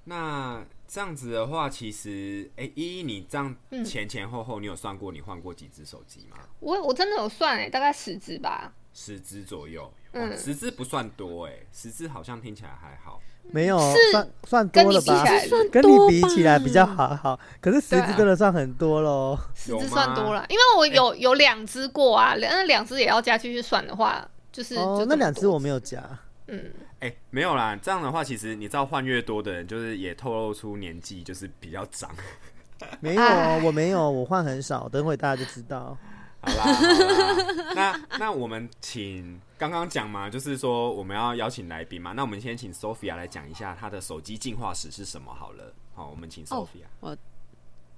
[0.05, 6.37] 那这样子的话，其实，哎、依依，你这样嗯前前后后，你有算过你换过几只手机吗？
[6.59, 8.73] 我我真的有算哎，大概十只吧。
[8.91, 13.21] 十只左右，嗯嗯，十只不算多哎，十只好像听起来还好。
[13.51, 15.13] 没有是算算跟多了吧？
[15.13, 19.37] 你比起来，跟你比起来比较好好，可是十只真的算很多喽。
[19.55, 26.03] 十只算多了，因为我有有两只过啊，两那两只也要加进去算的话，就是哦那两只我没有加。
[26.47, 32.13] 嗯，哎、没有啦，这样的话，其实你知道换越多的人，就是也透露出年纪就是比较长。
[32.99, 33.23] 没有
[33.63, 35.97] 我没有，我换很少，等会大家就知道。
[36.41, 45.73] 好啦，好啦，那那我们请刚刚讲嘛，就是说我们要邀请来宾嘛，那我们先请 Sophia 来讲一下她的手机进化史是什么好了。
[45.93, 47.17] 好，我们请哦 Sophia。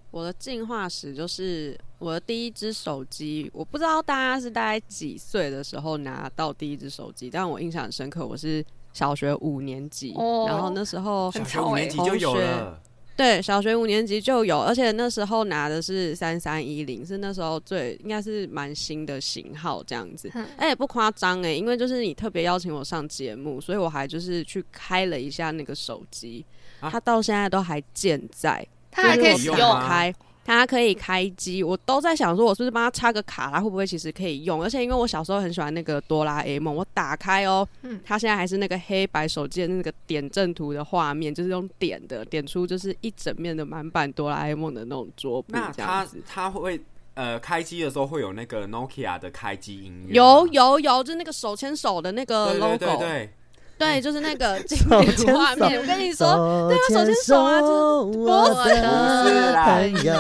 [0.10, 10.46] 我的进化史就是我的第一只手机，我不知道大家是大概几岁的时候拿到第一只手机，但我印象很深刻，我是小学五年级，哦。
[10.48, 12.80] 然后那时候小学五年级就有了，
[13.16, 20.32] 对，小学五年级就有，而且那时候拿的是三三一零，是那时候最应该是蛮新的型号这样子。
[20.34, 20.46] 嗯。
[20.58, 26.46] 哎、也不夸张哎，因为就是你特别邀请我上节目，所以我还就是去开了一下那个手机，
[26.80, 26.90] 啊。
[26.90, 30.14] 它到现在都还健在，它还可以就是我使用用吗开。
[30.44, 34.62] 它可以开机，我都在想说，我是不是帮它插个卡，它会不会其实可以用？
[34.62, 46.24] 而且因为我小时候很喜欢那个哆啦 A 梦，我打开哦，嗯它现在还是那个黑白手机的那个点阵图的画面，就是用点的点出就是一整面的满版哆啦 A 梦的那种桌布那它这样子。
[46.28, 46.82] 它会
[47.14, 53.34] 呃开机的时候会有那个 Nokia 的开机音乐，有有有，就是那个手牵手的那个 logo，对对对，
[53.82, 55.80] 对就是那个 经典画面。
[55.80, 60.14] 我跟你说，手对啊手牵手啊手就是我的啦朋友。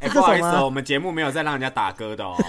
[0.00, 2.36] 哎、不好意思我们节目没有在让人家打歌的哦。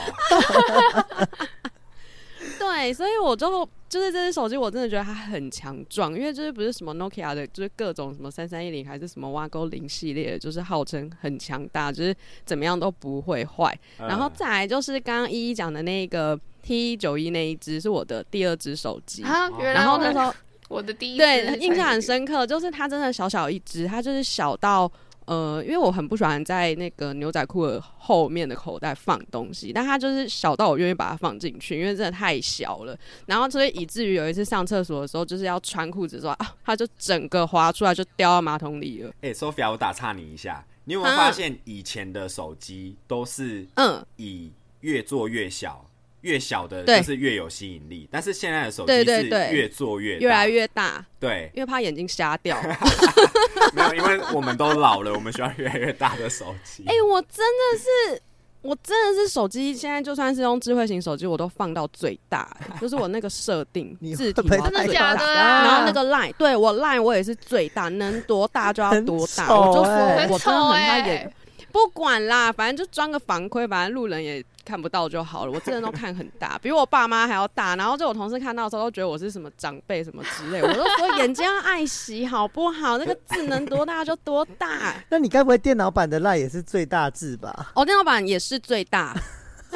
[2.60, 13.78] 对，所以我就就是这只手机，我真的觉得它很强壮，因为就是不是什么 Nokia 的，就是各种什么三三一零还是什么挖沟零系列的，就是号称很强大，就是怎么样都不会坏。
[13.98, 20.34] 然后嗯再来就是刚刚一一讲的那个 T 一九一那一只是我的第二只手机，然后那时候
[20.68, 24.92] 我的第一对印象很深刻，就是它真的小小一只，它就是小到。
[25.28, 32.96] 呃，因为我很不喜欢在那个牛仔裤的后面的口袋放东西，但它就是小到我愿意把它放进去，因为真的太小了。
[33.26, 39.12] 然后所以以至于有一次上厕所的时候，就是要穿裤子的时候啊，它就整个滑出来就掉到马桶里了。
[39.22, 44.52] 哎、s o p h i a 我打岔你一下，你有没有啊发现以前的手机都是嗯，以
[44.82, 45.84] 越做越小，
[46.26, 52.60] 越小的就是越有吸引力，但是现在的手机对是对对越做越大越来越大，对，因为怕眼睛瞎掉。
[53.74, 56.84] 没有，因为我们都老了，我们需要越来越大的手机。
[56.88, 58.22] 哎、我真的是，
[58.62, 69.46] 我真的是手机，现在就算是用智慧型手机，我都放到最大、欸就是我那个设定你字体真的假的啊然后那个 line，对我 line 我也是最大，能多大就要多大。
[69.46, 71.34] 很丑我就欸说，我真的很怕眼欸，
[71.72, 75.52] 不管啦，反正就装个防窥，反正路人也看不到就好了。
[75.52, 77.76] 我真的都看很大，比我爸妈还要大。
[77.76, 80.62] 然后就我同事看到的时候，都觉得我是什么长辈什么之类。
[80.62, 82.98] 我都说眼睛要爱惜好不好？
[82.98, 84.96] 那个字能多大就多大。
[85.10, 87.72] 那你该不会电脑版的赖也是最大字吧？
[87.76, 89.16] 哦，电脑版也是最大。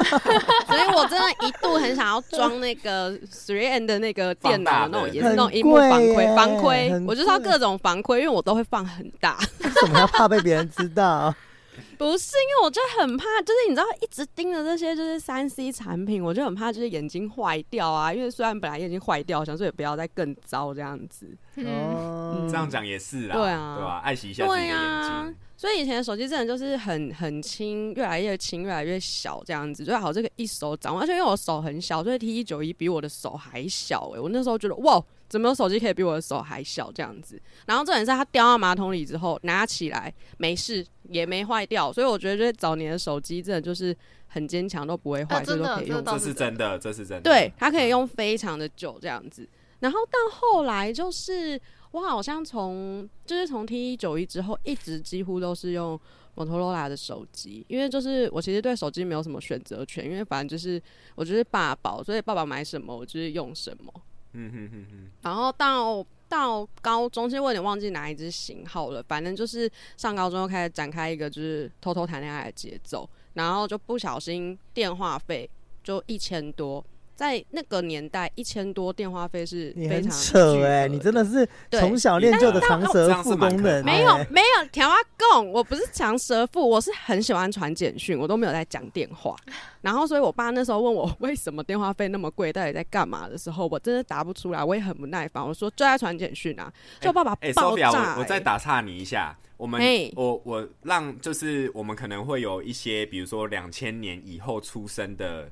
[0.00, 9.36] 所以我真的一度很想要装那个 Three N 的那个电脑那种，也是那种荧幕防窥，防窥，我就是要各种防窥，因为我都会放很大。
[9.62, 11.34] 为什么要怕被别人知道？
[12.00, 18.10] 不是因为我就很怕，就是你知道一直盯着这些就是三 C 产品，我就很怕就是眼睛坏掉啊。
[18.10, 21.28] 因为虽然本来眼睛坏掉，想说也不要再更糟这样子。
[21.56, 24.78] 嗯，哦，这样讲也是啦，对啊对吧、爱惜一下自己的眼睛。
[24.78, 31.02] 对啊，所以以前的手机真的就是很很轻，越来越轻，越来越小这样子，最好这个一手掌握。
[31.02, 37.40] 而且因为我手很小，所以 T 一九一比我的手还小哎、我那时候觉得哇，怎么有手机可以比我的手还小这样子？
[37.66, 47.22] 然后重点是它掉到马桶里之后拿起来没事，也没坏掉，所以我觉得就是早年的手机真的就是很坚强，都不会坏，啊真的所以都可以用这是真的，这是真的。
[47.22, 49.48] 对，它可以用非常的久这样子。
[49.78, 51.58] 然后到后来就是
[51.92, 55.98] 我好像从就是从 T 一九一之后，一直几乎都是用
[56.34, 60.82] 摩托罗拉的手机，因为就是我其实对手机没有什么选择权，因为反正就是
[61.14, 63.92] 我就是爸宝，所以爸爸买什么我就是用什么。
[64.32, 75.48] 嗯哼哼哼，然后到到高中，其实我有点忘记哪一支型号了，反正就是上高中又开始展开一个就是偷偷谈恋爱的节奏，然后就不小心电话费
[75.82, 76.84] 就一千多。
[77.20, 81.78] 在那个年代，一千多电话费是非常扯哎、哎、你真的是对。
[81.78, 89.36] 从小练就的长舌妇功能、怕没有哎没有条啊供，我不是长舌妇，我是很喜欢传简讯，我都没有在讲电话。
[89.82, 95.46] 然后，所以我爸那时候问我为什么电话费那么贵，到底在干嘛的时候，我真的答不出来，我也很不耐烦。
[95.46, 100.10] 我说就在传简讯啊， 就爸爸哎爆炸、，Sophia，我我再哎打岔你一下，我们嘿。
[100.16, 105.50] 我我让就是我们可能会有一些，比如说两千年以后出生的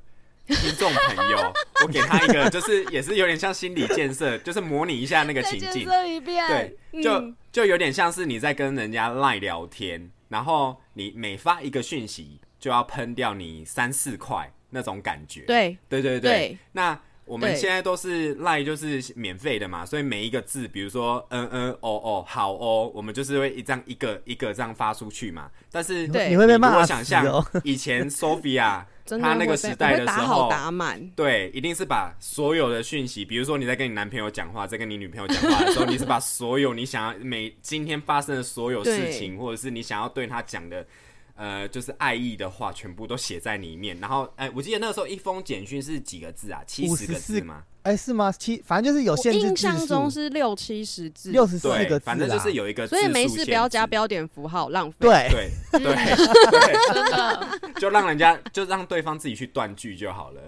[0.55, 1.53] 听众朋友，
[1.85, 6.47] 我给他一个，就是也是有点像心理建设，就是模拟一下那个情境，一遍，
[6.93, 16.21] 对，就、嗯就有点像是你在跟人家赖聊天，然后你每发一个讯息就要喷掉你三四块那种感觉，对对对。
[16.21, 16.59] 对。
[16.73, 25.51] 那我们对现在都是赖，就是免费的嘛，所以每一个字，比如说嗯嗯哦哦好哦，我们就是会一这样一个一个这样发出去嘛。
[25.71, 27.19] 但是对你会被如果骂想象。
[27.63, 28.83] 以前 Sophia
[29.21, 40.87] 她那个时代的时候，打满，对，一定是把所有的讯息，比如说你在跟你男朋友讲话，在跟你女朋友讲话的时候，你是把所有你想要每今天发生的所有事情，或者是你想要对他讲的，
[41.39, 43.97] 呃，就是爱意的话，全部都写在里面。
[44.01, 46.61] 然后，哎、我记得那个时候一封简讯是几个字啊？
[46.67, 47.63] 七十个字吗？
[47.83, 48.31] 哎、是吗？
[48.33, 55.09] 七，反正就是有我限制印象中，是六七十字，六十四，个字反正就是有一个字所以没事不要加标点符号，浪费。
[55.09, 55.95] 对，对对
[56.51, 57.49] 对，真的，
[57.81, 60.41] 就让人家就让对方自己去断句就好了。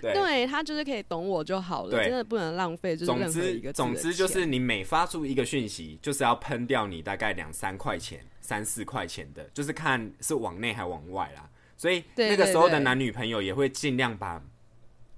[0.00, 0.14] 对。
[0.14, 11.48] 对他就是可以懂我就好了，真的不能浪费，就是总任何一之，个字的总之就是你每发出一个讯息，就是要喷掉你大概两三块钱、三四块钱的，就是看是往内还往外啦。
[11.78, 14.42] 所以那个时候的男女朋友也会尽量把，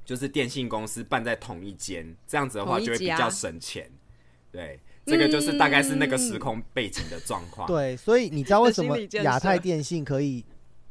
[0.04, 3.90] 就是电信公司办在同一间，这样子的话就会比较省钱。
[4.52, 7.66] 对，这个就是大概是那个时空背景的状况。
[7.66, 10.44] 对，所以你知道为什么亚太电信可以，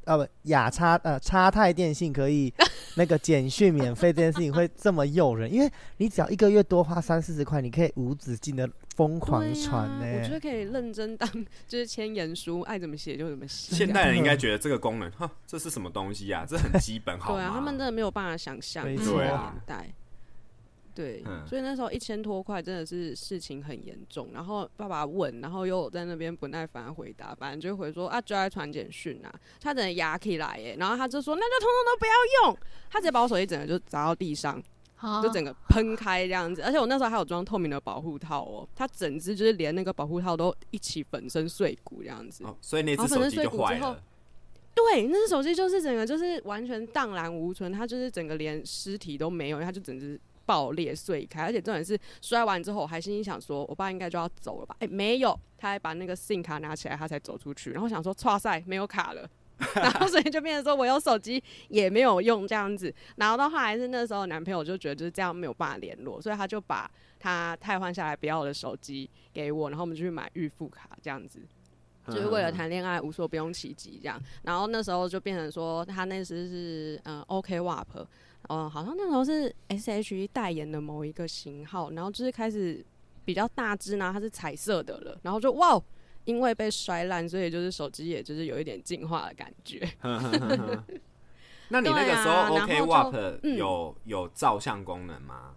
[0.05, 2.53] 呃不，亚差呃差泰电信可以
[2.95, 5.51] 那个简讯免费这件事情会这么诱人？
[5.51, 11.29] 因为你只要一个月多花三四十块，你可以无止境的疯狂传呢、我觉得可以认真当
[11.67, 13.75] 就是签言书，爱怎么写就怎么写。
[13.75, 16.45] 现代人应该觉得这个功能，哈，这是什么东西啊？
[16.47, 17.39] 这很基本， 好吗？
[17.39, 19.93] 对啊，他们真的没有办法想象没那个错啊年代。
[20.95, 24.29] 对，嗯所以那时候一千多块真的是事情很严重。
[24.33, 30.77] 然后爸爸问，然后又在那边不耐烦地回答，反正就回说啊，就在传简讯啊，他整个压起来耶。
[30.79, 32.13] 然后他就说，那就通通都不要
[32.49, 32.57] 用。
[32.89, 34.63] 他直接把我手机整个就砸到地上，
[35.21, 36.61] 就整个喷开这样子。
[36.61, 42.45] 而且我那时候还有装透明的保护套哦，它整只就是连那个保护套都一起粉身碎骨这样子。
[42.45, 44.01] 哦，所以那只粉身手机就碎骨之后坏了。
[44.73, 54.75] 对，那只手机就是整个就是完全荡然无存，它就是整个连尸体都没有，它就整只爆裂碎开，而且重点是摔完之后，我还心里想说，我爸应该就要走了吧？
[54.79, 57.71] 哎、没有，他还把那个 SIM 卡拿起来，他才走出去。
[57.71, 59.29] 然后想说，哇塞，没有卡了。
[59.75, 71.39] 然后所以就变成说我有手机也没有用这样子，然后到后来是那时候男朋友就觉得就是这样没有办法联络，所以他就把他太换下来不要的手机给我，然后我们就去买预付卡这样子。
[72.07, 74.21] 就是为了谈恋爱无所不用其极这样。
[74.43, 78.05] 然后那时候就变成说，他那时是嗯 OK WAP，
[78.49, 82.85] 嗯、好像那时候是 SHE 代言的某一个型号，然后就是开始
[83.23, 85.81] 比较大只呢，它是彩色的了，然后就哇。
[86.25, 89.87] 因为被摔烂，所以就是手机也就是有一点进化的感觉。
[91.69, 95.53] 那你那个时候 OK 然后 WAP 就嗯有有照相功能吗？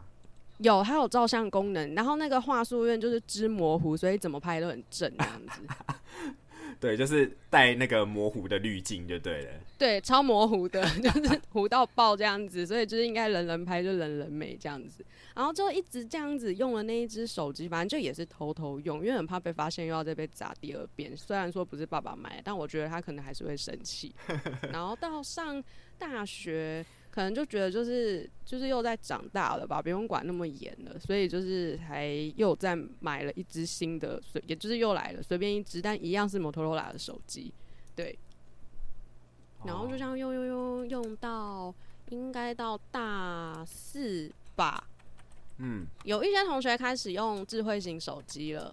[0.59, 5.63] 有，它有照相功能，然后那个画素院就是支模糊，所以怎么拍都很正这样子。
[6.81, 9.51] 对，就是带那个模糊的滤镜就对了。
[9.77, 21.17] 对，超模糊的， 就是糊到爆这样子，所以就是应该人人拍就人人美这样子，然后就一直这样子用了那一只手机，反正就也是偷偷用，因为很怕被发现又要再被砸第二遍。
[21.17, 24.15] 虽然说不是爸爸买，但我觉得他可能还是会生气。
[24.73, 25.63] 然后到上
[25.99, 26.85] 大学，
[27.19, 32.07] 可可能就觉得就是就是又在长大了吧，不用管那么严了，所以就是还
[32.37, 37.53] 又再买了一只新的，随也就是又来了随便一只，但一样是摩托罗拉的手机，
[37.97, 38.17] 对。
[39.65, 41.75] 然后就这样用用用用到
[42.11, 44.89] 应该到大四吧，
[45.57, 48.73] 嗯，有一些同学开始用智慧型手机了，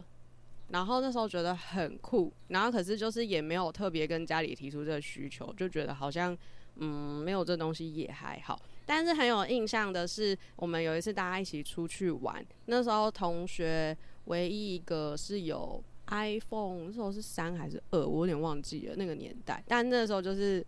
[0.70, 6.38] 然后那时候觉得很酷，然后可是就是也没有特别跟家里提出这个需求，就觉得好像
[6.78, 8.60] 嗯没有这东西也还好。
[8.86, 20.64] 但是很有印象的是，我们有一次大家一起出去玩，那时候同学唯一一个是有 iPhone，那时候是三还是二，我有点忘记了那个年代，但那时候就是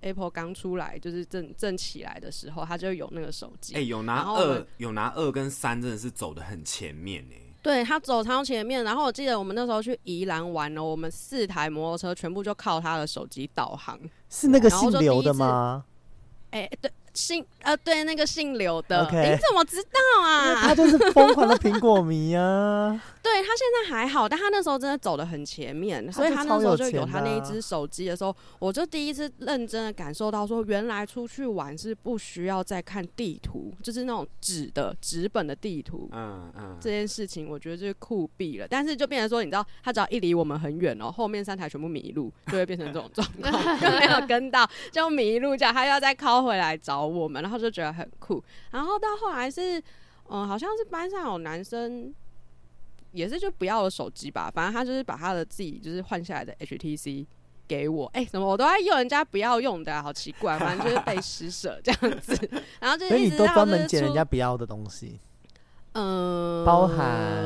[0.00, 3.74] Apple 刚出来，就是正正起来的时候，他就有那个手机。
[3.74, 7.34] 哎、有拿二，有拿二跟三，真的是走的很前面呢。
[7.68, 14.00] 对他走超前面，然后我记得我们那时候去宜兰玩了，我们四台摩托车全部就靠他的手机导航。
[14.30, 15.84] 是那个姓刘的吗？
[16.52, 20.62] 哎、对，姓呃对那个姓刘的你怎么知道啊？
[20.62, 23.02] 他就是疯狂的苹果迷啊！
[23.20, 36.08] 对他现在还好，但他那时候真的走的很前面，所以他那时候就有他那一只手机的时候，我就第一次认真的感受到说，原来出去玩是不需要再看地图，就是那种纸的纸本的地图。
[36.12, 48.42] 嗯嗯，这件事情我觉得就是酷毙了，但是就变成说，你知道，他只要一离我们很远哦，后面三台全部迷路，就会变成这种状况， 就没有跟到，就迷路，这样他又要再靠回来找我们，然后就觉得很酷。
[48.70, 49.82] 然后到后来是，
[50.28, 52.14] 嗯，好像是班上有男生，
[53.12, 57.26] 也是就不要了手机吧，反正他就是把他的自己就是换下来的 HTC。
[57.68, 62.50] 给我，哎、怎么我都在用人家不要用的啊、好奇怪，反正就是被施舍这样子，
[62.80, 65.20] 然后就所以一直到你都专门捡人家不要的东西，
[66.00, 67.44] 嗯，包含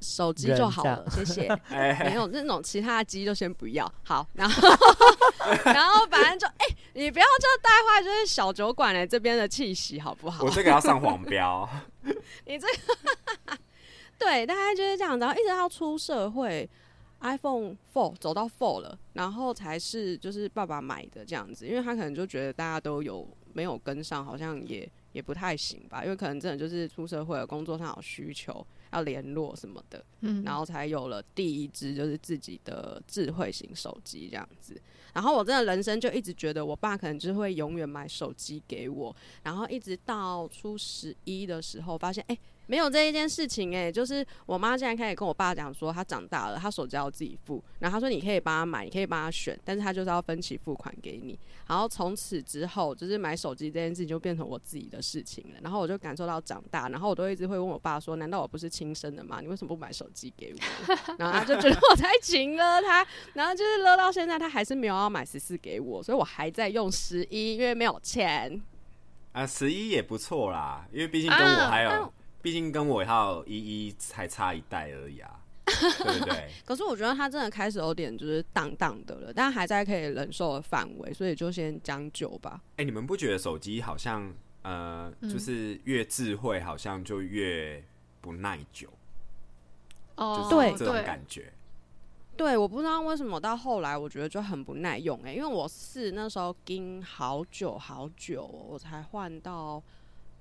[0.00, 1.48] 手机就好了， 谢谢。
[1.68, 3.92] 哎、没有那种其他的机就先不要。
[4.04, 4.68] 好，然后
[5.64, 10.50] 然后反正就哎、你不要就带坏就是小酒馆的这边的气息好不好我？
[10.50, 11.68] 这个要上黄标。
[12.46, 13.58] 你这个
[14.16, 15.24] 对，大概就是这样子。
[15.24, 16.68] 然后一直到出社会
[17.20, 23.28] ，iPhone Four 走到 Four 了，然后才是就是爸爸买的这样子，因为他可能就觉得大家都有
[23.58, 30.04] 没有跟上，好像也也不太行吧，因为可能真的就是出社会了，工作上有需求要联络什么的。
[30.20, 34.80] 嗯，然后才有了第一支就是自己的智慧型手机这样子。
[35.12, 42.38] 然后我真的人生就一直觉得我爸可能就会永远买手机给我，然后一直到初十一的时候，发现哎、
[42.68, 51.36] 没有这一件事情哎、就是我妈现在开始跟我爸讲说，她长大了，她手机要自己付，然后她说你可以帮她买，你可以帮她选，但是她就是要分期付款给你。
[51.66, 55.58] 然后从此之后，就是买手机这件事情就变成我自己的事情了。
[55.62, 59.40] 然后我就感受到长大，然后我都一直会问我爸说：“难道我不是亲生的吗？
[59.40, 68.60] 你为什么不买手机给我？” 然后他就觉得我在情了他，然后就是勒到现在，他还是没有要买十四给我，所以我还在用十一，因为没有钱。
[69.32, 72.10] 啊，十一也不错啦，因为毕竟跟我还有，啊
[72.48, 75.38] 毕竟跟我还有一一才差一代而已啊，
[75.68, 76.48] 对不对？
[76.64, 82.58] 可是我觉得他真的开始有点就是荡荡的了，但还在可以忍受的范围，所以就先将就吧。
[82.76, 84.32] 哎、你们不觉得手机好像
[84.62, 87.84] 呃，就是越智慧，好像就越
[88.22, 88.88] 不耐久，
[90.16, 91.52] 哦，就是对这种感觉。
[92.34, 99.82] 对，我不知道为什么到后来我觉得就很不耐用哎、因为我是那时候盯好久好久哦、我才换到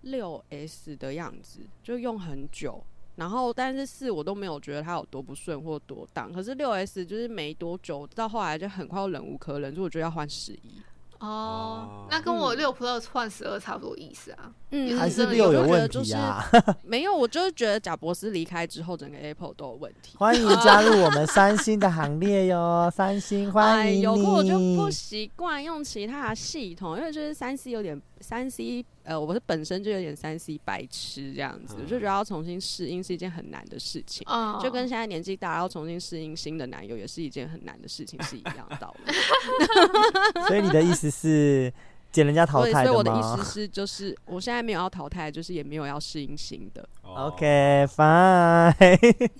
[0.07, 2.83] 六 S 的样子，就用很久。
[3.15, 10.81] 然后，但是四我都没有觉得它有多不顺或多挡，可是六 S 就是没多久，到后来就很快又忍无可忍，所以我觉得要换十一。
[11.19, 14.53] 哦，那跟我六 Plus 换十二差不多意思啊。
[14.69, 16.45] 嗯还是六有我就觉得问就是题啊！
[16.83, 20.15] 没有，我就是觉得贾博士离开之后，整个 Apple 都有问题。
[20.19, 24.91] 欢迎加入我们三星的行列哟， 三星欢迎哎有空我就不。
[24.91, 34.27] 习惯用其他的系统，因为就是三 C 有点三 C，呃，我是本身就有点三 C 白痴这样子，嗯我就觉得要重新适应是一件很难的事情。
[34.29, 39.13] 嗯，就跟现在年纪大要重新适应新的男友，也是一件很难的事情，是一样的道理。
[40.49, 41.73] 所以你的意思是
[42.11, 46.85] 捡人家淘汰所以我的意思是，就是我现在没有要淘汰，就是也没有要适应新的。
[47.01, 48.73] 哦？OK，fine。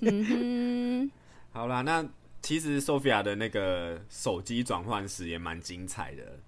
[0.00, 1.10] 嗯
[1.52, 2.02] 好啦，那
[2.40, 6.38] 其实 Sophia 的那个手机转换史也蛮精彩的。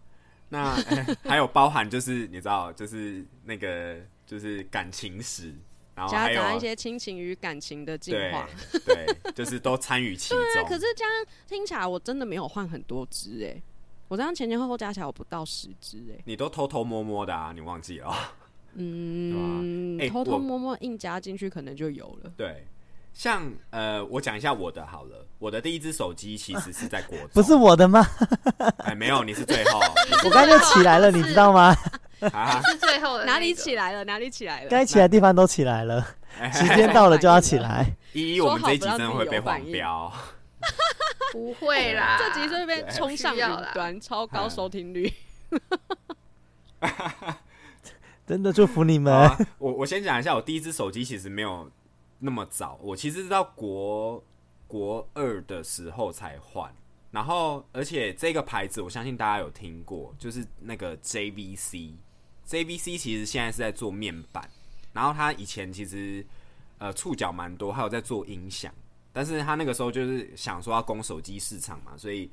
[0.50, 3.96] 那、 哎还有包含就是你知道，就是那个
[4.26, 5.54] 就是感情史，
[5.94, 8.46] 然哼，后还有夹杂一些亲情与感情的进对化。
[8.84, 10.38] 对，就是都参与其中。
[10.54, 11.12] 对啊，可是这样
[11.46, 13.62] 听起来，我真的没有换很多只哎、
[14.08, 16.20] 我这样前前后后加起来，我不到十只哎。
[16.26, 18.14] 你都偷偷摸摸的啊，你忘记了哦？
[18.74, 22.32] 嗯，偷偷摸摸硬加进去，可能就有了。
[22.36, 22.64] 对，
[23.12, 25.26] 像呃，我讲一下我的好了。
[25.38, 28.06] 我的第一只手机其实是在国中，不是我的吗？
[28.84, 29.80] 哎，没有，你是最后。
[30.24, 31.74] 我刚才就起来了，你知道吗？
[32.32, 34.04] 啊，是最后的哪里起来了？
[34.04, 34.68] 哪里起来了？
[34.68, 36.06] 该起来的地方都起来了，
[36.52, 37.86] 时间到了就要起来。
[38.12, 40.12] 依依，我们这一集真的会被黄标。
[41.32, 43.42] 不会啦，这集是被冲上云
[43.72, 45.10] 端，超高收听率。
[48.26, 49.12] 真的祝福你们。
[49.12, 51.70] 啊、我我先讲一下，我第一只手机其实没有
[52.20, 54.22] 那么早，我其实是到国
[54.68, 56.72] 国二的时候才换。
[57.10, 61.94] 然后，而且这个牌子我相信大家有听过，就是那个 JVC。
[62.46, 64.48] JVC 其实现在是在做面板，
[64.92, 66.24] 然后他以前其实
[66.78, 68.72] 呃触角蛮多，还有在做音响。
[69.12, 72.30] 但是他那个时候就是想说要攻手机市场嘛，所以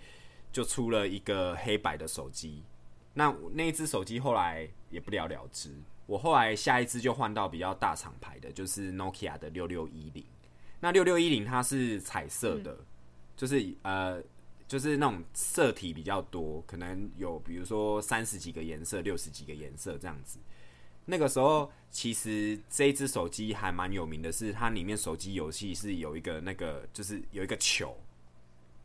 [0.51, 2.63] 就出了一个黑白的手机。
[3.15, 5.73] 那那一只手机后来也不了了之。
[6.07, 10.25] 我后来下一支就换到比较大厂牌的，就是 Nokia 的六六一零。
[10.79, 12.77] 那六六一零它是彩色的，
[13.35, 14.19] 就是呃，
[14.67, 20.39] 就是那种色体比较多，可能有比如说三十几个颜色、六十几个颜色这样子。
[21.05, 27.95] 那个时候其实这一只手机还蛮有名的是，它里面手机游戏是有一个那个，就是有一个球，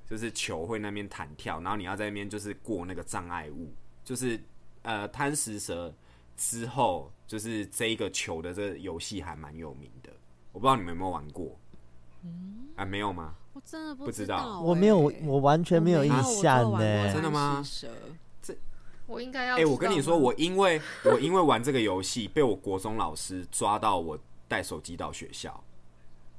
[0.08, 3.72] 就是球会那边弹跳，然后你要在那边就是过那个障碍物。
[4.04, 4.40] 就是
[4.82, 5.94] 呃贪食蛇
[6.42, 10.10] 之后，就是这一个球的这个游戏还蛮有名的，
[10.50, 11.56] 我不知道你们有没有玩过？
[12.24, 13.34] 嗯，啊没有吗？
[13.52, 17.06] 我真的不知道道，我没有，我完全没有印象呢。
[17.06, 17.12] 呢。
[17.12, 17.62] 真的吗？
[19.06, 19.56] 我应该要。
[19.56, 24.18] 哎，我跟你说，我因为 我因为玩这个游戏，被我国中老师抓到我
[24.48, 25.62] 带手机到学校。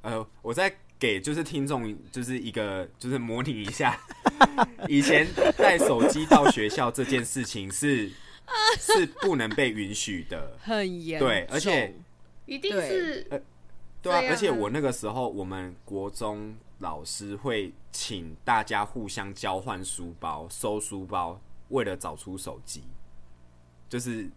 [0.02, 3.98] 呃，我在给就是听众就是一个就是模拟一下，
[4.88, 5.26] 以前
[5.56, 8.10] 带手机到学校这件事情是
[8.78, 11.94] 是不能被允许的，很严对，而且
[12.46, 13.40] 一定是呃
[14.02, 22.82] 对啊，而且我那个时候我们国中老师会请大家互相交换书包、收书包，为了找出手机，
[23.88, 24.28] 就是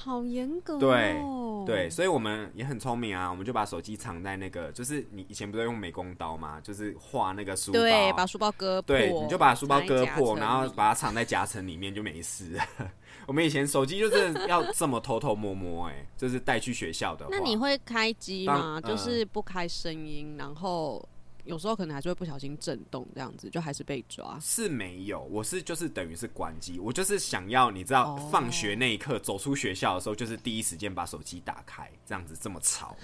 [0.00, 12.56] 好严格、对哦，对，所以我们也很聪明啊，我们就把手机藏在那个，就是你以前不是用美工刀嘛，就是画那个书包，对，把书包割破，对，你就把书包割破，然后把它藏在夹层里面就没事。
[13.26, 17.26] 我们以前手机就是要这么偷偷摸摸、欸，哎，就是带去学校的。
[17.28, 18.80] 那你会开机吗？
[18.80, 21.06] 当就是不开声音，然后
[21.48, 24.38] 有时候可能还是会不小心震动，这样子就还是被抓。
[24.38, 32.94] 是没有，我是就是等于是关机，我就是想要你知道，哦放学那一刻走出学校的时候，就是第一时间把手机打开，这样子这么吵，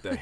[0.00, 0.18] 对，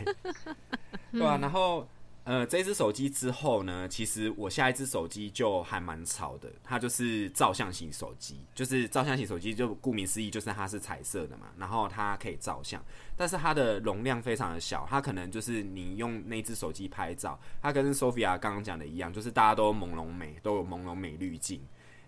[1.13, 1.37] 对啊。
[1.37, 1.87] 然后
[2.29, 12.85] 呃，这只手机之后呢，其实我下一只手机就还蛮潮的，它就是照相型手机，就是照相型手机就顾名思义就是它是彩色的嘛，然后它可以照相，
[13.17, 21.63] 但是它的容量非常的小，它可能就是你用那只手机拍照，它跟 Sophia 刚刚讲的一样，就是大家都朦胧美，都有朦胧美滤镜，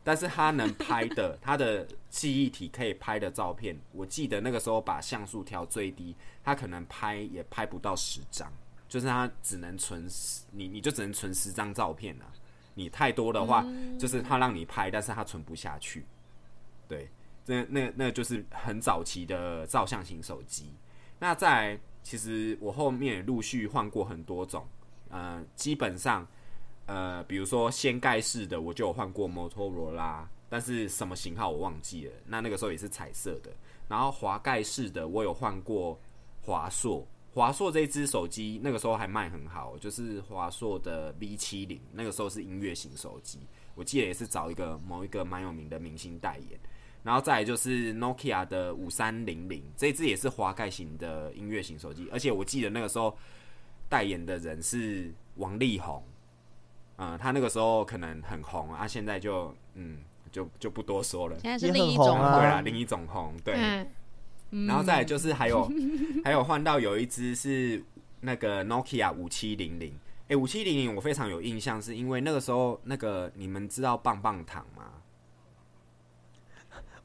[0.05, 6.15] 但是它能拍的，它的记忆体可以拍的照片，我记得那个时候把像素调最低，
[6.45, 8.53] 它可能拍也拍不到十张，
[8.91, 12.27] 就是它只能存十，你你就只能存十张照片啊，
[12.75, 13.65] 你太多的话，
[13.99, 16.05] 就是它让你拍，但是它存不下去，
[16.89, 17.09] 对，
[17.47, 20.75] 那那那就是很早期的照相型手机。
[21.21, 24.67] 那在，其实我后面也陆续换过很多种，
[25.09, 26.27] 呃，基本上，
[26.87, 32.13] 呃，比如说掀盖式的，我就有换过摩托罗拉，但是什么型号我忘记了。
[32.27, 33.53] 那那个时候也是彩色的。
[33.87, 35.97] 然后滑盖式的，我有换过
[36.43, 37.07] 华硕。
[37.33, 43.39] 华硕这支手机那个时候还卖很好，就是华硕的 V 七零，那个时候是音乐型手机，
[43.75, 46.59] 我记得也是找一个某一个蛮有名的明星代言。
[47.03, 53.17] 然后再来就是 Nokia 的五三零零，这支也是滑盖型的音乐型手机，而且我记得那个时候
[53.89, 56.05] 代言的人是王力宏，
[56.97, 60.01] 嗯、他那个时候可能很红啊，现在就嗯
[60.31, 61.39] 就就不多说了。
[61.41, 63.55] 现在是另一种很红啊对啦，另一种红，对。
[63.55, 63.89] 嗯，
[64.67, 65.71] 然后再来就是还有
[66.25, 67.83] 还有换到有一只是
[68.21, 69.93] 那个 Nokia 五七零零，
[70.29, 74.85] 哎，五七零零我非常有印象，是因为那个时候那个你们知道棒棒糖吗？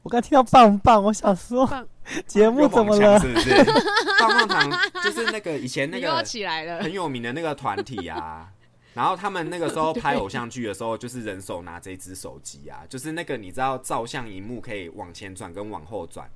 [0.02, 1.68] 我刚听到棒棒，我想说
[2.26, 3.18] 节目怎么了？
[3.18, 3.50] 是不是？
[4.20, 4.70] 棒棒糖
[5.02, 8.52] 就是那个以前那个起来了很，有名的那个团体啊。
[8.94, 16.30] 然后他们那个时候拍偶像剧的时候，就是人手拿这只手机啊，就是那个你知道照相荧幕可以往前转跟往后转，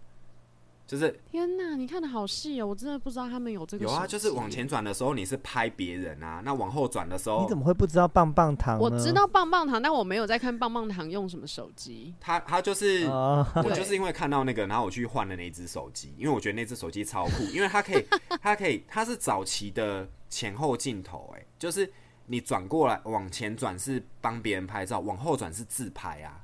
[0.90, 3.84] 就是天哪，你看的好细哦，我真的不知道他们有这个。
[3.84, 4.50] 有啊，就是往。
[4.50, 8.76] 前转的时候你是拍别人啊，那往后转的时候你怎么会不知道棒棒糖？
[8.80, 12.12] 我知道棒棒糖，但我没有在看棒棒糖用什么手机。
[12.20, 18.04] 他他就是、哦，我就是因为看到那个，然后我去换了那只手机，因为我觉得那只手机超酷，因为它可以，
[18.42, 21.88] 它可以，它是早期的前后镜头，哎，就是
[22.26, 26.42] 你转过来往前转是帮别人拍照，往后转是自拍啊。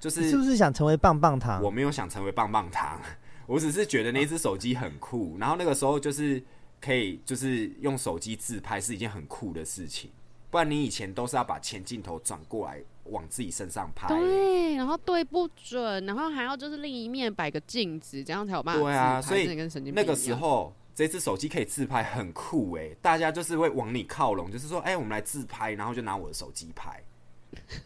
[0.00, 1.62] 就是你是不是想成为棒棒糖？
[1.62, 3.00] 我没有想成为棒棒糖，
[3.48, 6.40] 我只是觉得那只手机很酷，然后那个时候就是
[6.80, 10.10] 可以就是用手机自拍是一件很酷的事情，
[10.50, 14.06] 不然你以前都是要把前镜头转过来往自己身上拍。
[14.06, 27.02] 对，然后对不准，然后还要就是另一面摆个镜子，这样才有办法对啊，所以跟神经那个时候这只手机可以自拍很酷哎、大家就是会往你靠拢，就是说哎、我们来自拍，然后就拿我的手机拍。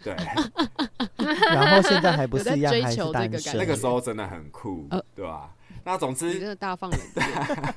[0.03, 0.15] 对，
[1.55, 3.57] 然后现在还不是一样，还是追求这个感单身。
[3.59, 5.55] 那个时候真的很酷，呃对吧、
[5.85, 7.75] 那总之你真的大放冷箭，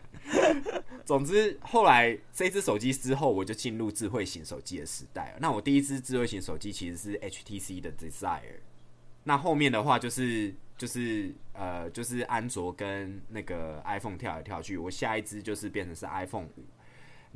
[1.06, 5.38] 总之，后来这只手机之后，我就进入智慧型手机的时代了。
[5.40, 8.60] 那我第一只智慧型手机其实是 HTC 的 Desire，
[9.24, 16.66] 那后面的话就是就是呃就是安卓跟那个 iPhone 跳来跳去，我下一只就是变成是 iPhone 五。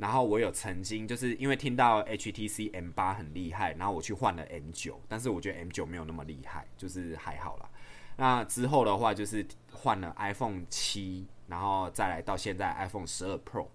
[0.00, 7.68] 然后我有曾经就是因为听到 HTC M 八很厉害，然后我去换了 M 九，但是我觉得 M 九没有那么厉害，就是还好啦。
[8.16, 13.66] 那之后的话就是换了 iPhone 七，然后再来到现在 iPhone 十二 Pro，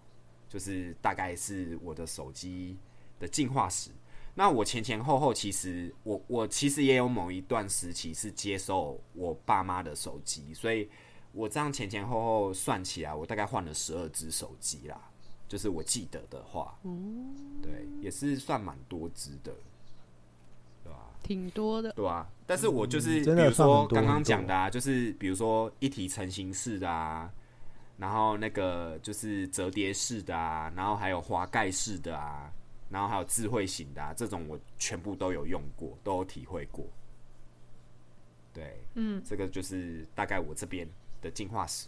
[0.50, 2.80] 就是大概是我的手机
[3.20, 3.92] 的进化史。
[4.34, 10.90] 那我前前后后其实我我其实也有某一段时期是接受我爸妈的手机，所以
[11.32, 15.00] 我这样前前后后算起来，我大概换了十二只手机啦。
[15.56, 16.78] 就是我记得的话，
[17.62, 19.56] 对，也是算蛮多只的，
[20.84, 21.94] 对吧、挺多的。
[21.94, 27.32] 对啊，但是我就是、嗯比如说刚刚讲的啊，就是比如说一体成型式的啊，
[27.98, 32.52] 然后那个就是折叠式的啊，然后还有滑盖式的啊，
[32.90, 36.86] 然后还有智慧型的啊，这种我全部都有用过，都有体会过。
[38.52, 40.86] 对，嗯，这个就是大概我这边
[41.22, 41.88] 的进化史。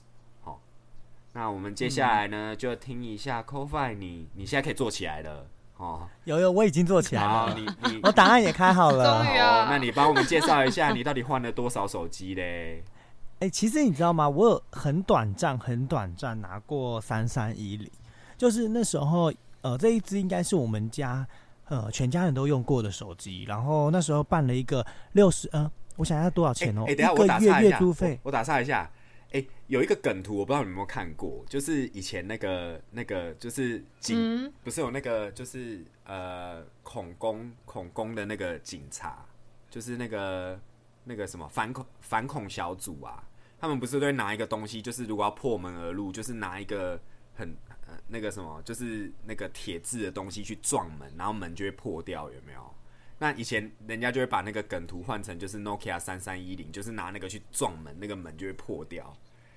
[1.37, 5.45] 好，那我们接下来呢，就听一下 CoFi，你你现在可以做起来了
[5.77, 6.07] 哦。
[6.23, 9.03] 有有，我已经做起来好， 了，你你我档案也开好了。
[9.23, 12.83] 终于啊哦，那你帮我们介绍一下，你到底换了多少手机嘞？
[13.39, 14.27] 哎、其实你知道吗？
[14.27, 17.87] 我有很短暂、很短暂拿过三三一零，
[18.35, 19.31] 就是那时候，
[19.61, 21.23] 呃，这一支应该是我们家
[21.65, 23.43] 呃全家人都用过的手机。
[23.43, 26.85] 然后那时候办了一个六十，呃，我想要多少钱哦？
[26.87, 28.89] 哎、等一下我打岔一下，月租费我，我打岔一下。
[29.31, 39.25] 哎、有一个梗图，我不知道你有没有看过，就是以前那个那个就是警，嗯，不是有那个就是呃恐攻恐攻的那个警察，
[39.69, 40.59] 就是那个
[41.03, 43.21] 那个什么反恐反恐小组啊，
[43.59, 46.99] 他们不是都会拿一个东西，就是如果要破门而入，就是拿一个
[47.35, 47.55] 很
[47.85, 52.73] 呃那个什么，就是那个铁质的东西去撞门，然后门就会破掉，有没有？
[53.19, 59.15] 那以前人家就会把那个梗图换成就是 Nokia 三三一零，就是拿那个去撞门，那个门就会破掉。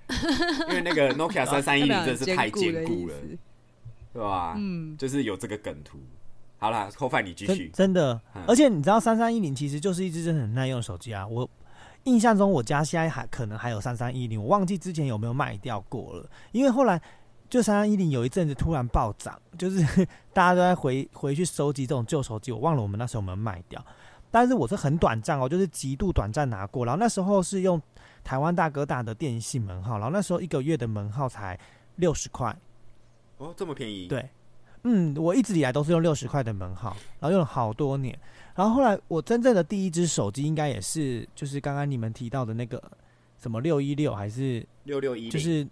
[0.69, 3.15] 因为那个 Nokia 三三一零真的是太坚固了，
[4.13, 4.55] 对吧？
[4.57, 5.99] 嗯，就是有这个梗图。
[6.59, 7.71] 好啦，后饭你继真续。
[7.73, 8.43] 真的嗯。
[8.49, 11.27] 而且你知道三三一零其实就是一支真的很耐用的手机啊。
[11.27, 11.49] 我
[12.05, 16.29] 印象中我家现在还可能还有三三一零，我忘记之前有没有卖掉过了。
[16.53, 17.01] 因为后来
[17.51, 19.85] 就三三一零有一阵子突然暴涨， 就是
[20.33, 23.85] 大家都在回回去收集这种旧手机，我忘了我们那时候有没有卖掉。
[24.31, 26.87] 但是我是很短暂哦，就是极度短暂拿过。
[26.87, 27.83] 然后那时候是用
[28.23, 31.59] 台湾大哥大的电信门号，然后那时候一个月的门号才
[31.97, 32.57] 六十块。
[33.39, 34.07] 哦，这么便宜？
[34.07, 34.31] 对
[34.85, 38.17] 嗯，我一直以来都是用六十块的门号，然后用了好多年。
[38.55, 42.81] 然后后来我真正的第一只手机应该也是就是刚刚你们提到的那个
[43.43, 45.67] 什么六一六还是六六一，就是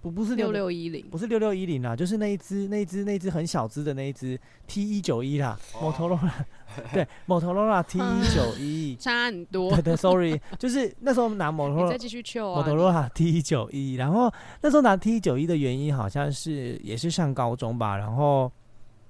[0.00, 6.46] 不不不是六六六一零，不是六六一零啦，就是那一只那一只那一只很小只的那一只 T 一九一啦，哦摩托罗拉
[6.92, 9.82] 对摩托罗拉 T 一九一， 差很多对。
[9.82, 12.74] 对，sorry， 就是那时候拿摩托罗你再继续 Q 啊摩托！
[12.74, 18.50] 罗拉 T 一九一，然后那时候拿 T 一九一的原因好像是也是上高中吧，然后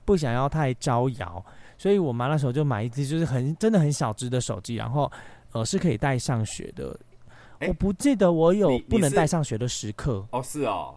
[0.04, 1.44] 不想要太招摇，
[1.76, 5.10] 所以我妈那时候就买一只就是很真的很小只的手机，然后
[5.52, 6.98] 呃是可以带上学的。
[7.58, 10.26] 哎我不记得我有不能带上学的时刻。
[10.30, 10.94] 哦，是哦，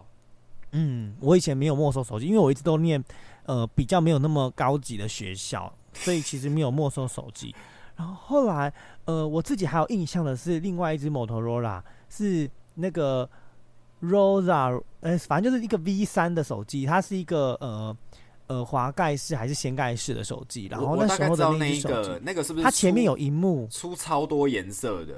[0.72, 3.02] 嗯，我以前没有没收手机，因为我一直都念
[3.46, 7.54] 呃比较没有那么高级的学校，所以其实没有没收手机。
[7.96, 8.72] 然后后来
[9.04, 13.28] 呃我自己还有印象的是另外一只 Motorola 是那个
[14.02, 17.96] Rosa，呃反正就是一个 V 三的手机，它是一个呃
[18.46, 20.66] 呃滑盖式还是掀盖式的手机。
[20.66, 25.14] 然后那时候的那一个，那个是不是它前面有荧幕，出超多颜色的？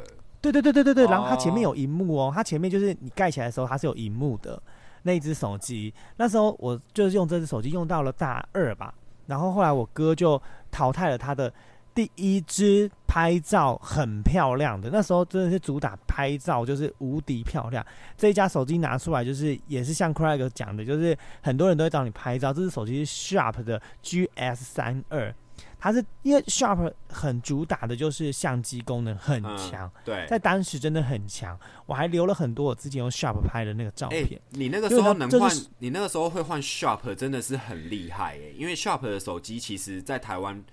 [0.53, 4.61] 对对对对对对，然后它前面哦有荧幕哦，它前面就是你盖起来的时候它是有荧幕的
[5.03, 5.93] 那一只手机。
[6.17, 8.95] 那时候我就是用这只手机用到了大二吧，
[9.27, 10.41] 然后后来我哥就
[10.71, 11.53] 淘汰了他的
[11.95, 17.85] 第一只拍照很漂亮的，那时候真的是主打拍照就是无敌漂亮。
[18.17, 22.53] 这一家手机拿出来就是也是像 Craig 讲的，就是很多人都会找你拍照。
[22.53, 25.33] 这只手机是 Sharp 的 GS 三二。
[25.79, 31.59] 它是因为 Sharp 很主打的就是相机功能很嗯强，对，在当时真的很强。
[31.87, 34.41] 我还留了很多我之前用 Sharp 拍的那个照哎、片。
[34.51, 40.65] 你那个时候能换你那个时候会换 Sharp 真的是很厉害哎，因为 Sharp 的手机其实在台湾，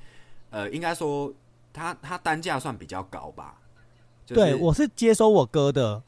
[0.49, 1.33] 呃，应该说
[1.73, 3.55] 它它单价算比较高吧。
[4.25, 6.01] 就是、对，我是接收我哥的，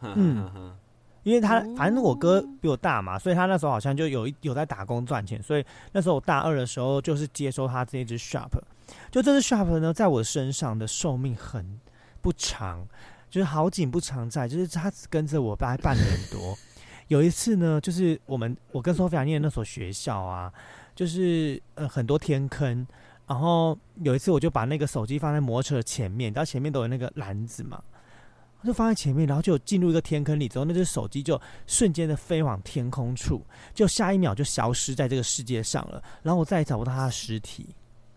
[1.23, 8.51] 因为他哦反正我哥比我大嘛，所以他那时候好像就有一有在打工赚钱，所以那时候我大二的时候就是接收他这一只 Sharp，
[9.09, 11.79] 就这只 Sharp 呢，在我身上的寿命很
[12.21, 12.87] 不长，
[13.29, 16.55] 就是好景不常在，就是他只跟着我大概半年多。
[17.09, 20.51] 有一次呢，就是我们我跟 Sophia 念的那所学校啊，
[20.95, 22.87] 就是呃很多天坑，
[23.27, 27.92] 然后有一次我就把那个手机放在摩托车前面，你知道前面都有那个篮子嘛，我
[28.65, 33.41] 就放在前面，然后就进入一个天坑里之后，那只手机就瞬间的飞往天空处，
[33.73, 36.01] 就下一秒就消失在这个世界上了。
[36.21, 37.67] 然后我再也找不到他的尸体，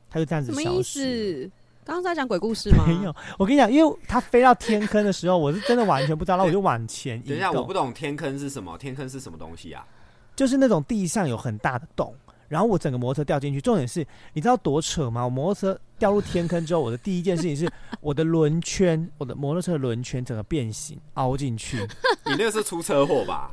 [0.08, 1.50] 他就这样子什么意消失？
[1.84, 2.84] 刚刚在讲鬼故事吗？
[2.86, 8.76] 没有，我跟你讲，因为他飞到天坑的时候，我是真的完全不知道，然后我就往前移等一下，我不，懂天坑是什么？
[8.76, 9.86] 天坑是什么东西啊？
[10.34, 12.12] 就是那种地上有很大的洞，
[12.48, 13.60] 然后我整个摩托车掉进去。
[13.60, 15.24] 重点是，你知道多扯吗？
[15.24, 17.68] 我摩托车掉入天坑之后，我的第一件事情是
[18.00, 21.78] 我的轮圈，我的摩托车的轮圈整个变形凹进去，
[22.24, 23.50] 你那个是出车祸吧？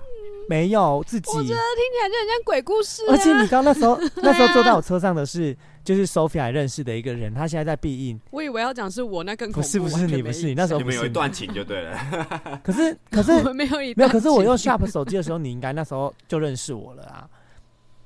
[0.50, 1.32] 没有自己。
[1.32, 3.12] 我觉得听起来就很像鬼故事、啊。
[3.12, 8.20] 而且你知道那时候 那时候坐在我车上的是就是 Sophia 认识的一个人，他现在在必应。
[8.30, 9.66] 我以为要讲是我，那更恐怖。
[9.66, 12.60] 不是不是你不是你那时候你们有一段情就对了。
[12.62, 17.26] 可是可是 我们没有一没有，可是我用 Sharp 手机的时候，你应该那时候就认识我了啊。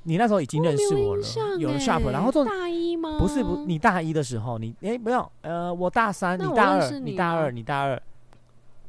[0.08, 1.24] 你那时候已经认识我了，
[1.60, 3.18] 有了 Sharp，然后就大一吗？
[3.20, 8.02] 不是不，你大一的时候，你哎、没有，呃，我大三，你大二，你大二，你大二，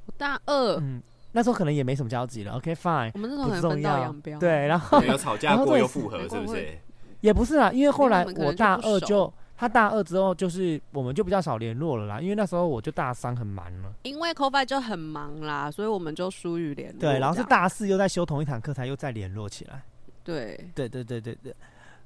[0.07, 1.03] 我大二，嗯，
[1.33, 2.53] 那时候可能也没什么交集了。
[2.53, 6.79] OK，fine，、我们那时候不重要扬镳。，对，然后有吵架过又复合，是不是？
[7.21, 17.01] 也不是啦，因为后来我大二就他大二之后，就是我们就比较少联络了啦，因为那时候我就大三很忙了，因为 c o f i 就很忙啦，所以我们就疏于联络。
[17.01, 19.83] 对，然后是大四又在修同一堂课，才又再联络起来。
[20.29, 21.55] 对，对对对对对。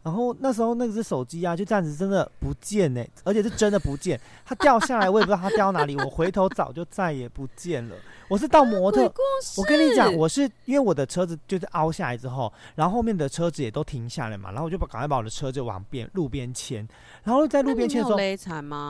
[0.04, 7.96] 然后那时候那只手机啊，就这样子真的不见呢、而且是真的不见，它掉下来，我也不知道它掉哪里，我回头找就再也不见了。
[8.28, 9.60] 我是到摩托鬼故事。
[9.60, 16.86] 我跟你讲，我是因为我的车子就是凹下来之后，然后后面的车子也都停下来嘛，然后我就把赶快把我的车就往边路边牵，
[17.22, 18.16] 然后在路边牵的时候？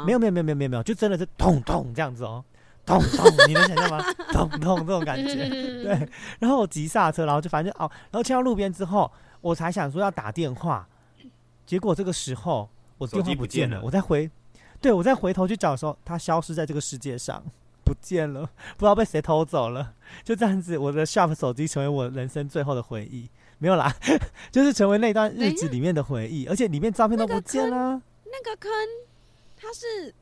[0.05, 2.43] 没有没有没有没有没有没有，就真的是咚咚这样子哦，
[2.85, 4.05] 咚咚，你能想象吗？
[4.33, 6.09] 咚咚这种感觉，对。
[6.39, 9.11] 然后我急刹车，然后就反正哦，然后切到路边之后，
[9.41, 10.87] 我才想说要打电话，
[11.65, 12.69] 结果这个时候
[12.99, 14.31] 我电手机话不见了，我再回，
[14.81, 17.43] 对我再回头去找的时候，它消失在这个世界上。
[17.85, 19.93] 不见了，不知道被谁偷走了。
[20.23, 23.29] 就这样子，我的 Sharp 手机成为我人生最后的回忆。
[23.59, 23.93] 没有啦，
[24.53, 28.01] 就是成为那段日子里面的回忆，而且里面照片都不见了。
[28.25, 28.71] 那个坑，
[29.57, 30.13] 它是有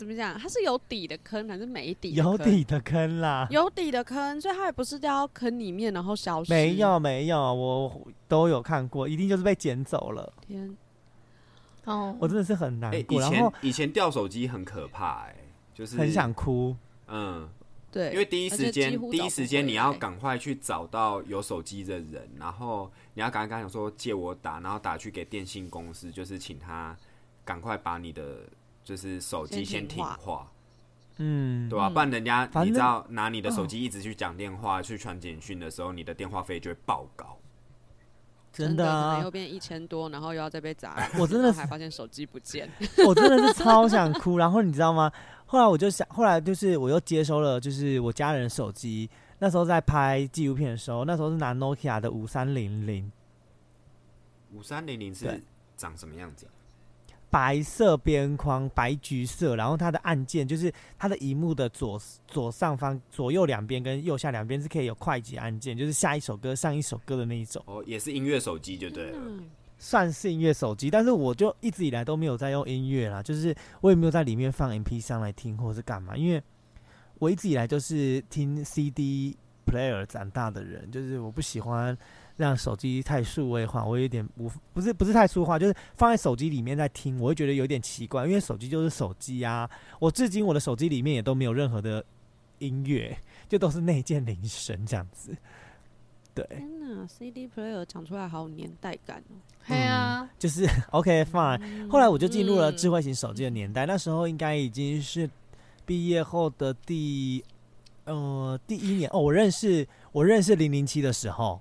[0.00, 0.38] 怎么讲？
[0.38, 2.14] 它是有底的坑还是没底？
[2.14, 6.50] 有底的坑啦，有底的坑，所以它也不是掉到坑里面然后消失。
[6.50, 10.32] 没有没有，我都有看过，一定就是被捡走了。
[10.48, 10.74] 天，
[11.84, 15.36] 哦，我真的是很难过，然前以前掉手机很可怕、哎，
[15.74, 16.74] 就是很想哭。
[17.06, 17.46] 嗯，
[17.92, 26.96] 对，因为第一时间第一时间你要赶快去找到有手机的人，然后你要赶快跟他讲说借我打，然后打去给电信公司，就是请他
[27.44, 28.48] 赶快把你的
[28.84, 30.52] 就是手机先先停停话话，
[31.18, 37.36] 嗯，对吧、嗯不然人家你知道拿你的手机一直去讲电话、去传简讯的时候，你的电话费就会爆高。
[38.52, 42.68] 真的可能啊又，变一千多，然后又要再被砸，我真的还发现手机不见。
[43.06, 44.38] 我真的是超想哭。
[44.38, 45.10] 然后你知道吗？
[45.46, 49.08] 后来我就想，后来就是我又接收了，就是我家人的手机。
[49.38, 53.10] 那时候在拍纪录片的时候，那时候是拿 Nokia 的五三零零，
[54.52, 55.40] 五三零零是对
[55.76, 56.50] 长什么样子啊？
[57.30, 69.18] 白色边框，白橘色，然后它的按键就是它的荧幕的左左上方、左右两边跟右下两边是可以有快捷按键，就是下一首歌、上一首歌的那一种，哦，也是音乐手机就对了。
[69.18, 69.48] 嗯
[69.82, 70.90] 算是音乐手机。
[70.90, 76.42] 但是我就一直以来都没有在用音乐啦，就是我也没有在里面放 MP 三来听或是干嘛，因为
[77.18, 81.96] 我一直以来就是听 CD player 长大的人，就是我不喜欢
[82.40, 89.68] 让手机太数位化，我有点不不是不是太数化，就是放在手机里面在听，我会觉得有点奇怪，因为手机就是手机啊，
[89.98, 92.02] 我至今我的手机里面也都没有任何的
[92.58, 93.16] 音乐，
[93.48, 95.36] 就都是内建铃声这样子。
[96.32, 99.34] 对，天哪，CD player 讲出来好有年代感哦。
[99.66, 101.90] 对啊，就是 OK fine。
[101.90, 105.28] 后来我就进入了嗯智慧型手机的年代，那时候应该已经是
[105.84, 107.44] 毕业后的第
[108.04, 109.20] 呃第一年哦。
[109.20, 111.60] 我认识我认识零零七的时候，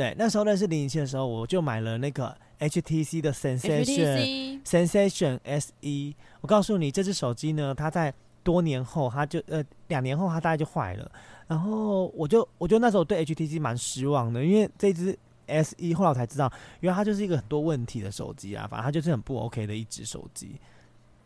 [0.00, 6.16] 对，那时候认识零零七的时候，我就买了那个 HTC 的 Sensation Sensation S 一。
[6.40, 8.10] 我告诉你，这只手机呢，它在
[8.42, 11.12] 多年后，它就呃两年后，它大概就坏了。
[11.46, 15.14] 然后我就我就那时候对 HTC 蛮失望的，因为这只
[15.46, 20.58] S 一后来我才知道，原来它就是一个很多问题的手机啊，反正它就是很不 OK 的一只手机。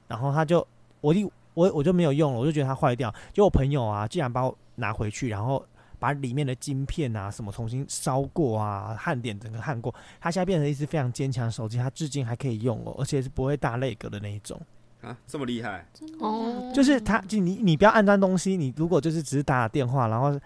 [0.09, 0.67] 然后它就
[1.01, 1.23] 我一
[1.55, 3.15] 我我就没有用了，我就觉得它坏掉。
[3.33, 5.65] 就我朋友啊，竟然把我拿回去，然后
[6.05, 14.61] 把里面的晶片啊什么重新烧过啊，焊点整个焊过，它现在变成一只非常坚强的手机，它至今还可以用哦，而且是不会大泪格的那一种。
[15.01, 15.87] 啊，这么厉害，
[16.21, 20.39] 哦就是它，就你你不要安装东西，你如果就是只是打打电话，然后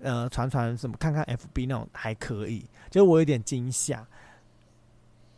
[0.00, 4.06] 呃传传什么看看 FB 那种还可以，就我有点惊吓。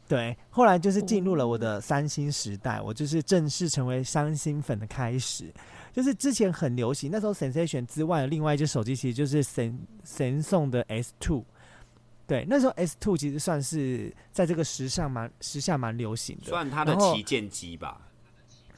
[0.08, 5.52] 对，后来就是进入了我的三星时代，我就是正式成为三星粉的开始。
[5.98, 11.44] 就是之前很流行，那时候 Sensation 之外的另外一只手机其实就是神神送的 S Two。
[12.24, 16.44] 对，那时候 S Two 其实算是在这个时尚蛮时下蛮流行的。
[16.44, 18.00] 算它的旗舰机吧。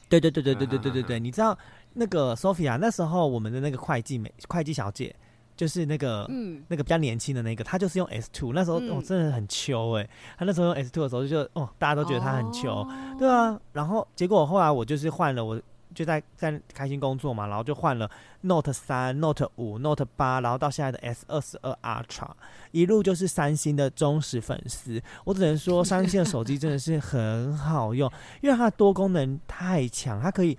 [0.09, 1.55] 对对对对对对对对对，你知道
[1.93, 5.15] 那个 Sophia 那时候我们的那个会计美会计小姐，
[5.55, 10.09] 就是那个、嗯，那个比较年轻的那个，她就是用 S two，那时候、嗯哦真的很秋哎、
[10.39, 15.61] 她那时候用 S two 的时候就哦大家都觉得她很秋，哦对啊，然后结果后来我就是换了，我
[15.93, 18.09] 就在在开心工作嘛，然后就换了
[18.41, 22.29] Note 三、Note 五、Note 八，然后到现在的 S 二十二 Ultra，
[22.71, 25.01] 一路就是三星的忠实粉丝。
[25.25, 28.11] 我只能说， 三星的手机真的是很好用，
[28.41, 30.57] 因为它的多功能太强，它可以。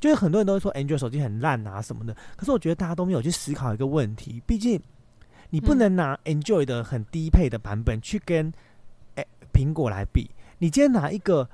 [0.00, 4.78] 就是很多人都会说 Android 手机很烂啊什么的，可是我觉得大家都没有去思考一个问题，毕竟
[5.48, 8.52] 你不能拿 Android 的很低配的版本去跟
[9.14, 10.30] 诶苹果来比。
[10.58, 11.48] 你今天拿一个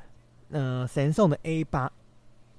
[0.51, 1.93] 呃 Samsung 的 A 八，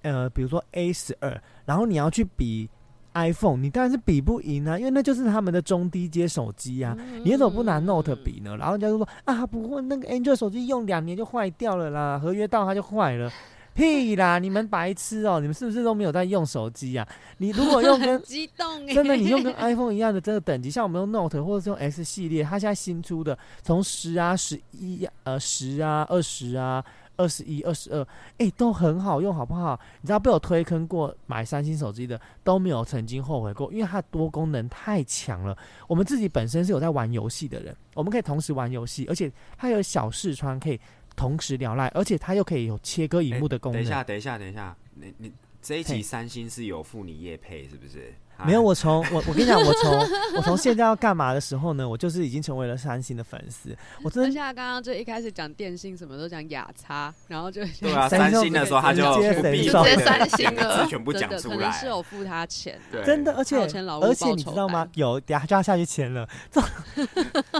[0.02, 2.70] 呃，比如说 A 十二，然后你要去比
[3.14, 6.96] iPhone，你当然是比不赢啊，因为那就是他们的中低阶手机啊。
[7.00, 8.56] 嗯你怎么不拿 Note 比呢？
[8.58, 13.32] 然后人家就说啊，不过那个 Android 手机用两年就坏掉了啦，合约到它就坏了。
[13.74, 14.38] 屁啦！
[14.40, 17.08] 你们白痴哦、你们是不是都没有在用手机啊？
[17.38, 26.84] 你如果用跟 激动哎，真的，你用跟 iPhone 一样的这个等级，像我们用 Note 或者是用 S 系列，它现在新出的，从十啊、十一呃、十啊、二十啊、
[27.18, 28.08] 二十一、二十二，
[28.38, 29.80] 哎，都很好用，好不好？
[30.02, 35.58] 你知道被我推坑过买三星手机的都没有曾经后悔过，因为它多功能太强了。
[35.88, 40.80] 我们自己本身是有在玩游戏的人，我们可以同时玩游戏，而且它有小视窗可以
[41.16, 43.82] 同时聊赖，而且它又可以有切割荧幕的功能。
[43.82, 45.32] 等一下，等一下，等一下，你你
[45.62, 48.14] 这一集三星是有付你业配是不是？
[48.46, 50.00] 没有，我从我我跟你讲，我从
[50.36, 53.76] 我从现在要干嘛的时候呢，我就是已经成为了三星的粉丝。
[54.04, 61.86] 我真的而且刚刚就一开始讲电信什么都讲雅叉，然后就对啊，三星的时候他就直接不必神送把直接三星两个了字全部真的讲出来是。
[61.86, 64.88] 有付他钱，真的，而且而且你知道吗？
[64.96, 66.28] 有，等下就要下去签了。
[66.50, 66.64] 重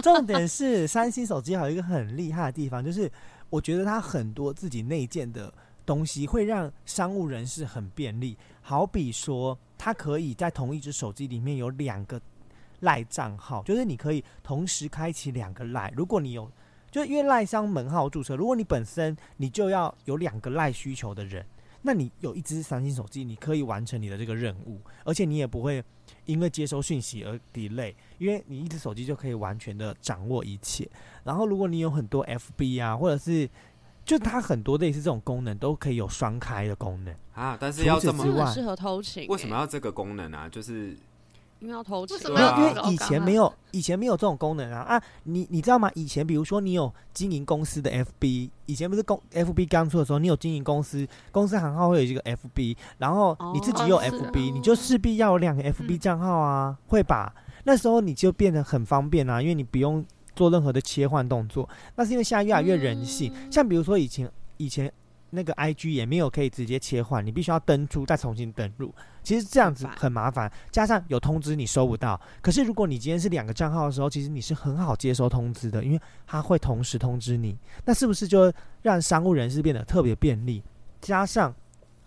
[0.02, 3.10] 重点是三星手机还有一个很厉害的地方，就是
[3.50, 5.52] 我觉得它很多自己内建的
[5.84, 8.36] 东西会让商务人士很便利。
[8.62, 12.20] 好比说，它可以在同一只手机里面有两个
[12.80, 15.92] 赖账号，就是你可以同时开启两个赖。
[15.96, 16.50] 如果你有，
[16.90, 21.44] 就因为赖商门号注册，如果你本身你就要有两个赖需求的人，
[21.82, 25.82] 那你有一只三星手机，你可以完成你的这个任务，而且你也不会
[26.26, 30.88] 因为接收讯息而 delay，因为你一只手机就可以完全的掌握一切。
[31.24, 33.48] 然后，如果你有很多 FB 啊，或者是
[34.04, 37.14] 就它很多类似这种功能，都可以有双开的功能。
[37.34, 40.48] 啊，但是要这么除此之外很适合偷情欸，为什么要这个功能啊？
[40.48, 40.96] 就是
[41.60, 42.16] 因为要偷情？
[42.16, 45.02] 为什么没有，啊因为以前没有，以前没有这种功能啊啊！
[45.22, 45.90] 你你知道吗？
[45.94, 57.32] 以前比如说你有经营公司的 FB，以前不是公 FB 刚出的时候，你有经营公司，公司行号会有一个 FB，然后你自己有 FB，、你就势必要有两个 FB 嗯账号啊，会吧？
[57.64, 60.04] 那时候你就变得很方便啊，因为你不用
[60.34, 61.68] 做任何的切换动作。
[61.96, 64.92] 那是因为现在越来越人性，嗯像比如说以前以前
[65.30, 68.94] 那个 IG 也没有可以直接切换，你必须要登出再重新登入。
[69.22, 72.20] 其实这样子很麻烦，加上有通知你收不到。
[72.40, 77.56] 可是如果你今天是两个账号的时候，其实你是很好接收通知的，因为它会同时通知你。
[77.84, 78.52] 那是不是就
[78.82, 80.62] 让商务人士变得特别便利？
[81.00, 81.54] 加上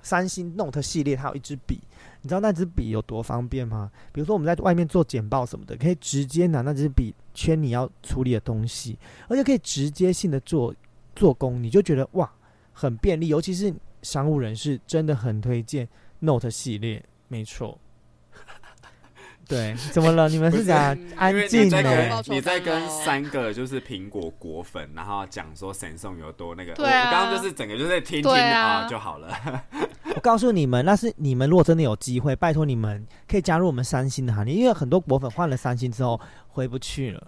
[0.04, 1.80] 三星 Note 系列，它有一支笔，
[2.22, 3.90] 你知道那支笔有多方便吗？
[4.12, 10.74] 比如说我们在外面做简报什么的，可以直接拿那支笔圈你要处理的东西，而且可以直接性的做
[11.16, 12.28] 做工，你就觉得哇
[12.74, 13.28] 很便利。
[13.28, 13.72] 尤其是
[14.02, 15.88] 商务人士，真的很推荐
[16.20, 17.78] Note 系列，没错。
[19.48, 20.28] 对，怎么了？
[20.30, 29.64] 你们是是讲安静的你在跟三个就是苹果果粉，然后讲说神送有多那个，对啊我我刚刚就是整个就在听听对啊就好了。
[30.14, 37.28] 我告诉你们，那是你们如果真的有机会，拜托你们可以加入我们三星的行列，因为很多果粉换了三星之后回不去了。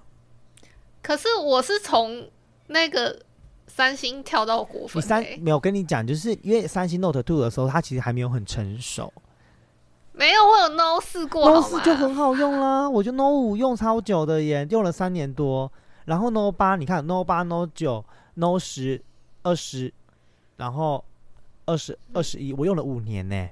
[1.01, 2.30] 可是我是从
[2.67, 3.19] 那个
[3.67, 9.11] 三星跳到果你粉、欸，三没有跟你讲，就是因为三星 Note Two 的时候，它其实还没有很成熟
[10.13, 11.61] 没有，我有 No 四过吗？
[11.61, 12.89] 四就很好用啦。
[12.89, 15.71] 我觉得 Note 五用超久的耶，用了三年多。
[16.05, 18.03] 然后 Note 八，你看 Note 八、Note 九、
[18.34, 19.03] Note 十、
[19.43, 19.93] 二十，
[20.55, 21.03] 然后
[21.68, 23.49] 二十二十一，我用了五年呢。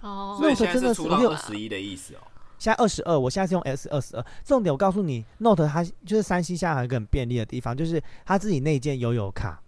[0.00, 2.20] 哦，，Note 真的是二十一的意思哦。
[2.58, 4.24] 现在二十二，我现在是用 S 二十二。
[4.42, 9.60] 重点我告诉你，Note 它就是三星现在还有一个很便利的地方，就是它自己内建悠游卡，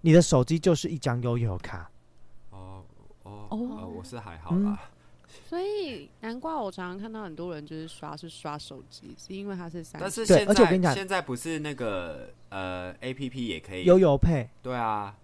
[0.00, 1.90] 你的手机就是一张悠游卡。
[2.50, 2.82] 哦
[3.24, 4.78] 哦哦呃我是还好嗯啦。
[5.48, 15.16] 所以难怪我常常看到很多人就是刷是刷手机，是因为它是三但是对现在而且我跟你讲现在不是那个呃 A P P 也可以悠游配，对啊，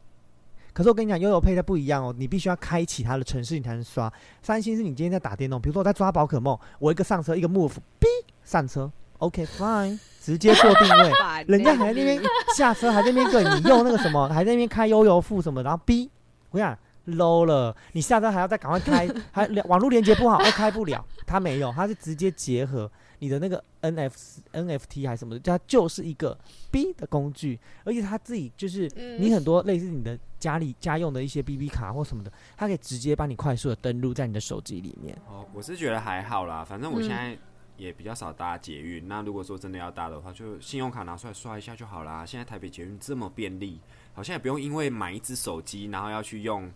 [0.72, 4.12] 可是我跟你讲，悠游配它不一样哦，你必须要开启它的城市，你才能刷。
[4.42, 8.06] 三星是你今天在打电动，比如说我在抓宝可梦，我一个上车，一个 move，哔
[8.44, 11.12] 上车，OK fine，直接做定位。
[11.48, 12.22] 人家欸还在那边
[12.56, 16.08] 下车，还在那边跟你用那个什么，还在那边开悠游付什么，然后哔，
[16.50, 16.78] 我跟你讲
[17.18, 21.04] low 了，你下车还要再赶快开，还连网络连接不好，又开不了。
[21.26, 22.90] 它没有，它是直接结合
[23.20, 24.12] 你的那个 NF
[24.52, 26.36] NFT 还是什么的，它就是一个
[26.70, 35.16] B 的工具，而且它自己就是嗯你很多类似你的家里家用的一些 BB 卡或什么的，它可以直接帮你快速的登录在你的手机里面。
[35.28, 37.38] 哦，我是觉得还好啦，反正我嗯现在
[37.76, 39.06] 也比较少搭捷运。
[39.06, 42.24] 那如果说真的要搭的话，就信用卡拿出来刷一下就好啦。
[42.26, 43.80] 现在台北捷运这么便利，
[44.12, 46.70] 好像也不用因为买一只手机，然后要去用，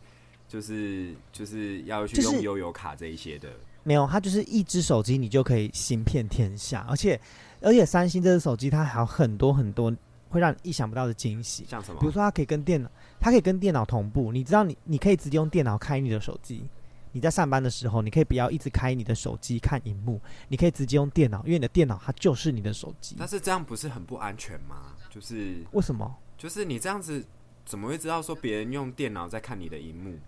[0.47, 3.51] 就是就是要去用悠游卡这一些的。
[3.85, 7.21] 没有，它就是一只手机，你就可以行遍天下，而且
[7.61, 9.95] 而且三星这只手机它还有很多很多
[10.29, 12.01] 会让你意想不到的惊喜，像什么？
[12.01, 16.67] 比如说它可以跟电脑，它可以跟电脑同步，你知道你你可以直接用电脑开你的手机。
[17.13, 23.15] 你在上班的时候，你可以不要一直开你的手机看荧幕，你可以直接用电脑，因为你的电脑它就是你的手机。
[23.17, 24.95] 但是这样不是很不安全吗？
[25.09, 26.13] 就是为什么？
[26.37, 27.25] 就是你这样子
[27.65, 30.19] 怎么会知道说别人用电脑在看你的荧幕？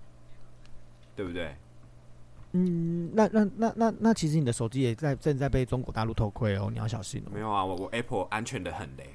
[1.17, 1.57] 对不对？
[2.57, 7.31] 嗯，那那那那那，其实你的手机也在正在被中国大陆偷窥哦，你要小心哦。
[7.35, 9.15] 没有啊，我我 Apple 安全的很嘞。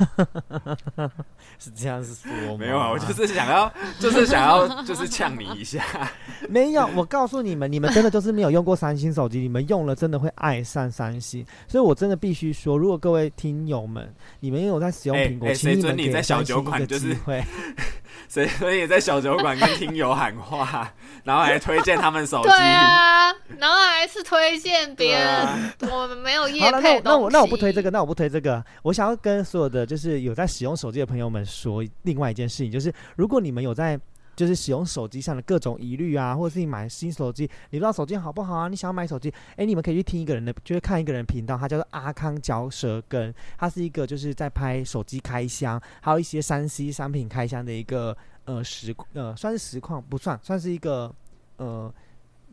[1.58, 2.56] 是这样子说吗？
[2.58, 5.84] 没有啊，我就是想要，就是想要，就是呛你一下。
[6.48, 11.44] 没有，我告诉你们，你们真的就是没有用过三星手机，你们用了真的会爱上三星。
[11.68, 17.44] 所以我真的必须说，如果各位听友们，你们有在使用哎苹果，哎请你们给在小酒三星一个馆就是机会。
[18.28, 20.92] 所以所以也在小酒馆跟听友喊话，
[21.24, 22.48] 然后还推荐他们手机。
[22.48, 28.64] 对啊，然后还是推荐别人，啊我们没有好业了，那配我那我那我不推这，个，那我不推这个。
[28.82, 33.98] 我想要跟所有的就是有在使用手机的朋友们说另外一件事情，就是如果你们有在
[34.36, 51.10] 就是使用手机上的各种疑虑啊，或者是你买新手机，你不知道手机好不好啊，你想要买手机，哎，你们可以去听一个人的，就是看一个人频道，他叫做阿康嚼舌根，他是一个就是在拍手机开箱，还有一些三 C 商品开箱的一个呃实呃算是实况不算，算是一个
[51.56, 51.92] 呃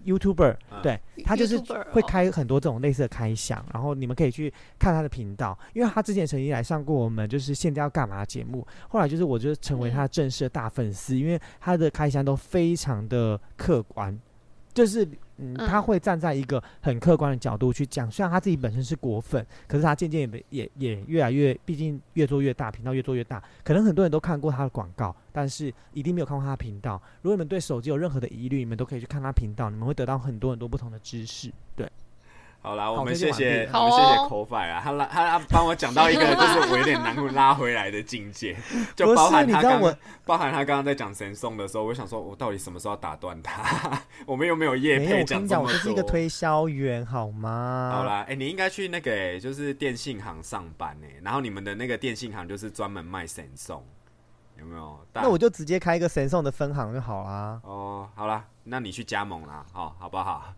[0.05, 2.05] YouTuber，、嗯对他就是会哦。
[2.07, 14.17] 开很多这种类似的开箱，然后你们可以去看他的频道，因为他之前曾经来上过我们就是现在要干嘛的节目，后来就是我就成为他正式的大粉丝，因为他的开箱都非常的客观，
[14.73, 15.07] 就是
[15.37, 27.01] 嗯，嗯他会站在一个很客观的角度去讲，虽然他自己本身是果粉，可是他渐渐也也也越来越，毕竟越做越大，频道越做越大，可能很多人都看过他的广告，但是一定没有看过他的频道。
[27.21, 31.51] 如果你们对手机有任何的疑虑，你们都可以去看他频道，你们会得到很多很多不同的知识。
[31.75, 31.89] 对，
[32.63, 38.55] 好啦，我好们谢谢我们谢谢好哦 c o f i 啊，他拉他他帮我讲到一个就是我有点难拉回来的境界，
[38.95, 39.95] 就包含他刚
[40.25, 44.01] 包含他刚刚在讲神送的时候，我想说我到底什么时候要打断他？
[44.25, 46.01] 我们又没有叶没有，配我跟你讲，讲这么我就是一个。
[46.03, 47.91] 推销员，好吗？
[47.95, 53.83] 好，啦，哎、你应该去那个、哎，就是电信行上班哎、然后你们的那个电信行就是专门卖神送，
[54.57, 54.97] 有没有？
[55.13, 57.59] 那我就直接开一个神送的分行就好啦。
[57.63, 60.53] 哦，好啦，那你去加盟啦，好，好不好？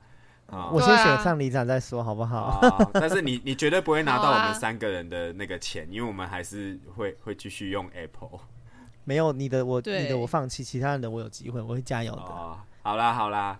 [0.48, 2.38] 啊我先选上里长再说，好不好？
[2.42, 8.40] 啊， 但是你你绝对不会拿到我们三个人的那个钱，因为我们还是会会继续用 Apple。
[9.04, 12.22] 没有你的我，你的我放弃，其他人的我有机会，我会加油的。
[12.22, 13.60] 哦，好啦好啦，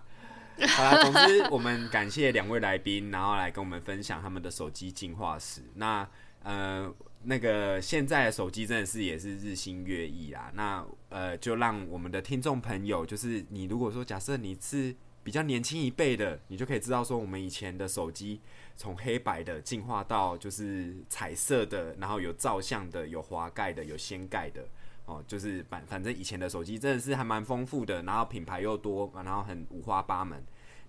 [0.76, 5.62] 好啦， 总之我们感谢两位来宾，然后来跟我们分享他们的手机进化史。
[5.74, 6.08] 那
[6.42, 10.50] 呃，那个现在的手机真的是也是日新月异啦。
[10.54, 14.94] 那呃，就让我们的听众朋友，就是你如果说假设你是
[15.26, 18.40] 比较年轻一辈的，你就可以知道说我们以前的手机
[18.76, 24.62] 从黑白的进化到就是彩色的，然后有照相的，有滑盖的，有掀盖的。
[25.04, 30.40] 哦，就是反反正以前的手机真的是还蛮丰富的，然后品牌又多，然后很五花八门。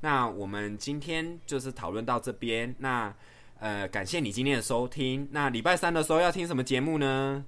[0.01, 3.11] 那我们今天就是讨论到这边，那
[3.57, 5.27] 呃感谢你今天的收听。
[5.31, 7.43] 那礼拜三的时候要听什么节目呢？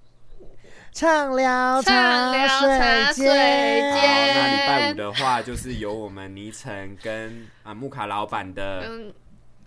[0.92, 3.94] 畅聊畅聊茶水水间。
[3.94, 3.98] 好，
[4.36, 9.14] 那礼拜五的话，就是由我们倪晨跟啊木卡老板的嗯，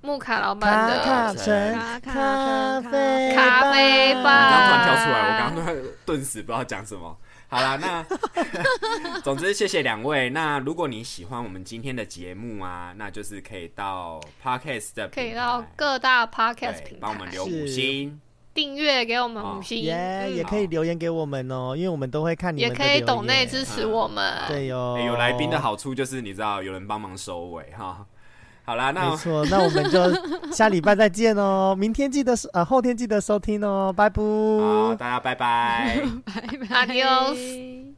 [0.03, 7.16] 木卡老板的卡城咖城啡咖啡我吧刚刚突然跳出来，我刚刚突然顿时不知道讲什么。
[7.49, 8.03] 好啦，那
[9.20, 10.31] 总之谢谢两位。
[10.31, 18.20] 那如果你喜欢我们今天的节目啊，那就是可以到 Podcast 的可以平到台各大 podcast 对平台帮我们留五是星。
[18.55, 24.32] 订阅，给我们哦五星，耶，嗯也可以留言给我们哦，因为我们都会看你也们的留可以懂内支持我们。
[24.48, 28.05] 对哟、欸有来宾的好处就是你知道有人帮忙收尾哈。
[28.64, 31.74] 好啦，那没错，那我们就下礼拜再见哦。
[31.78, 34.22] 明天记得收呃，后天记得收听哦，拜拜。
[34.22, 36.00] 好，大家拜拜。
[36.24, 37.91] 拜拜 Adios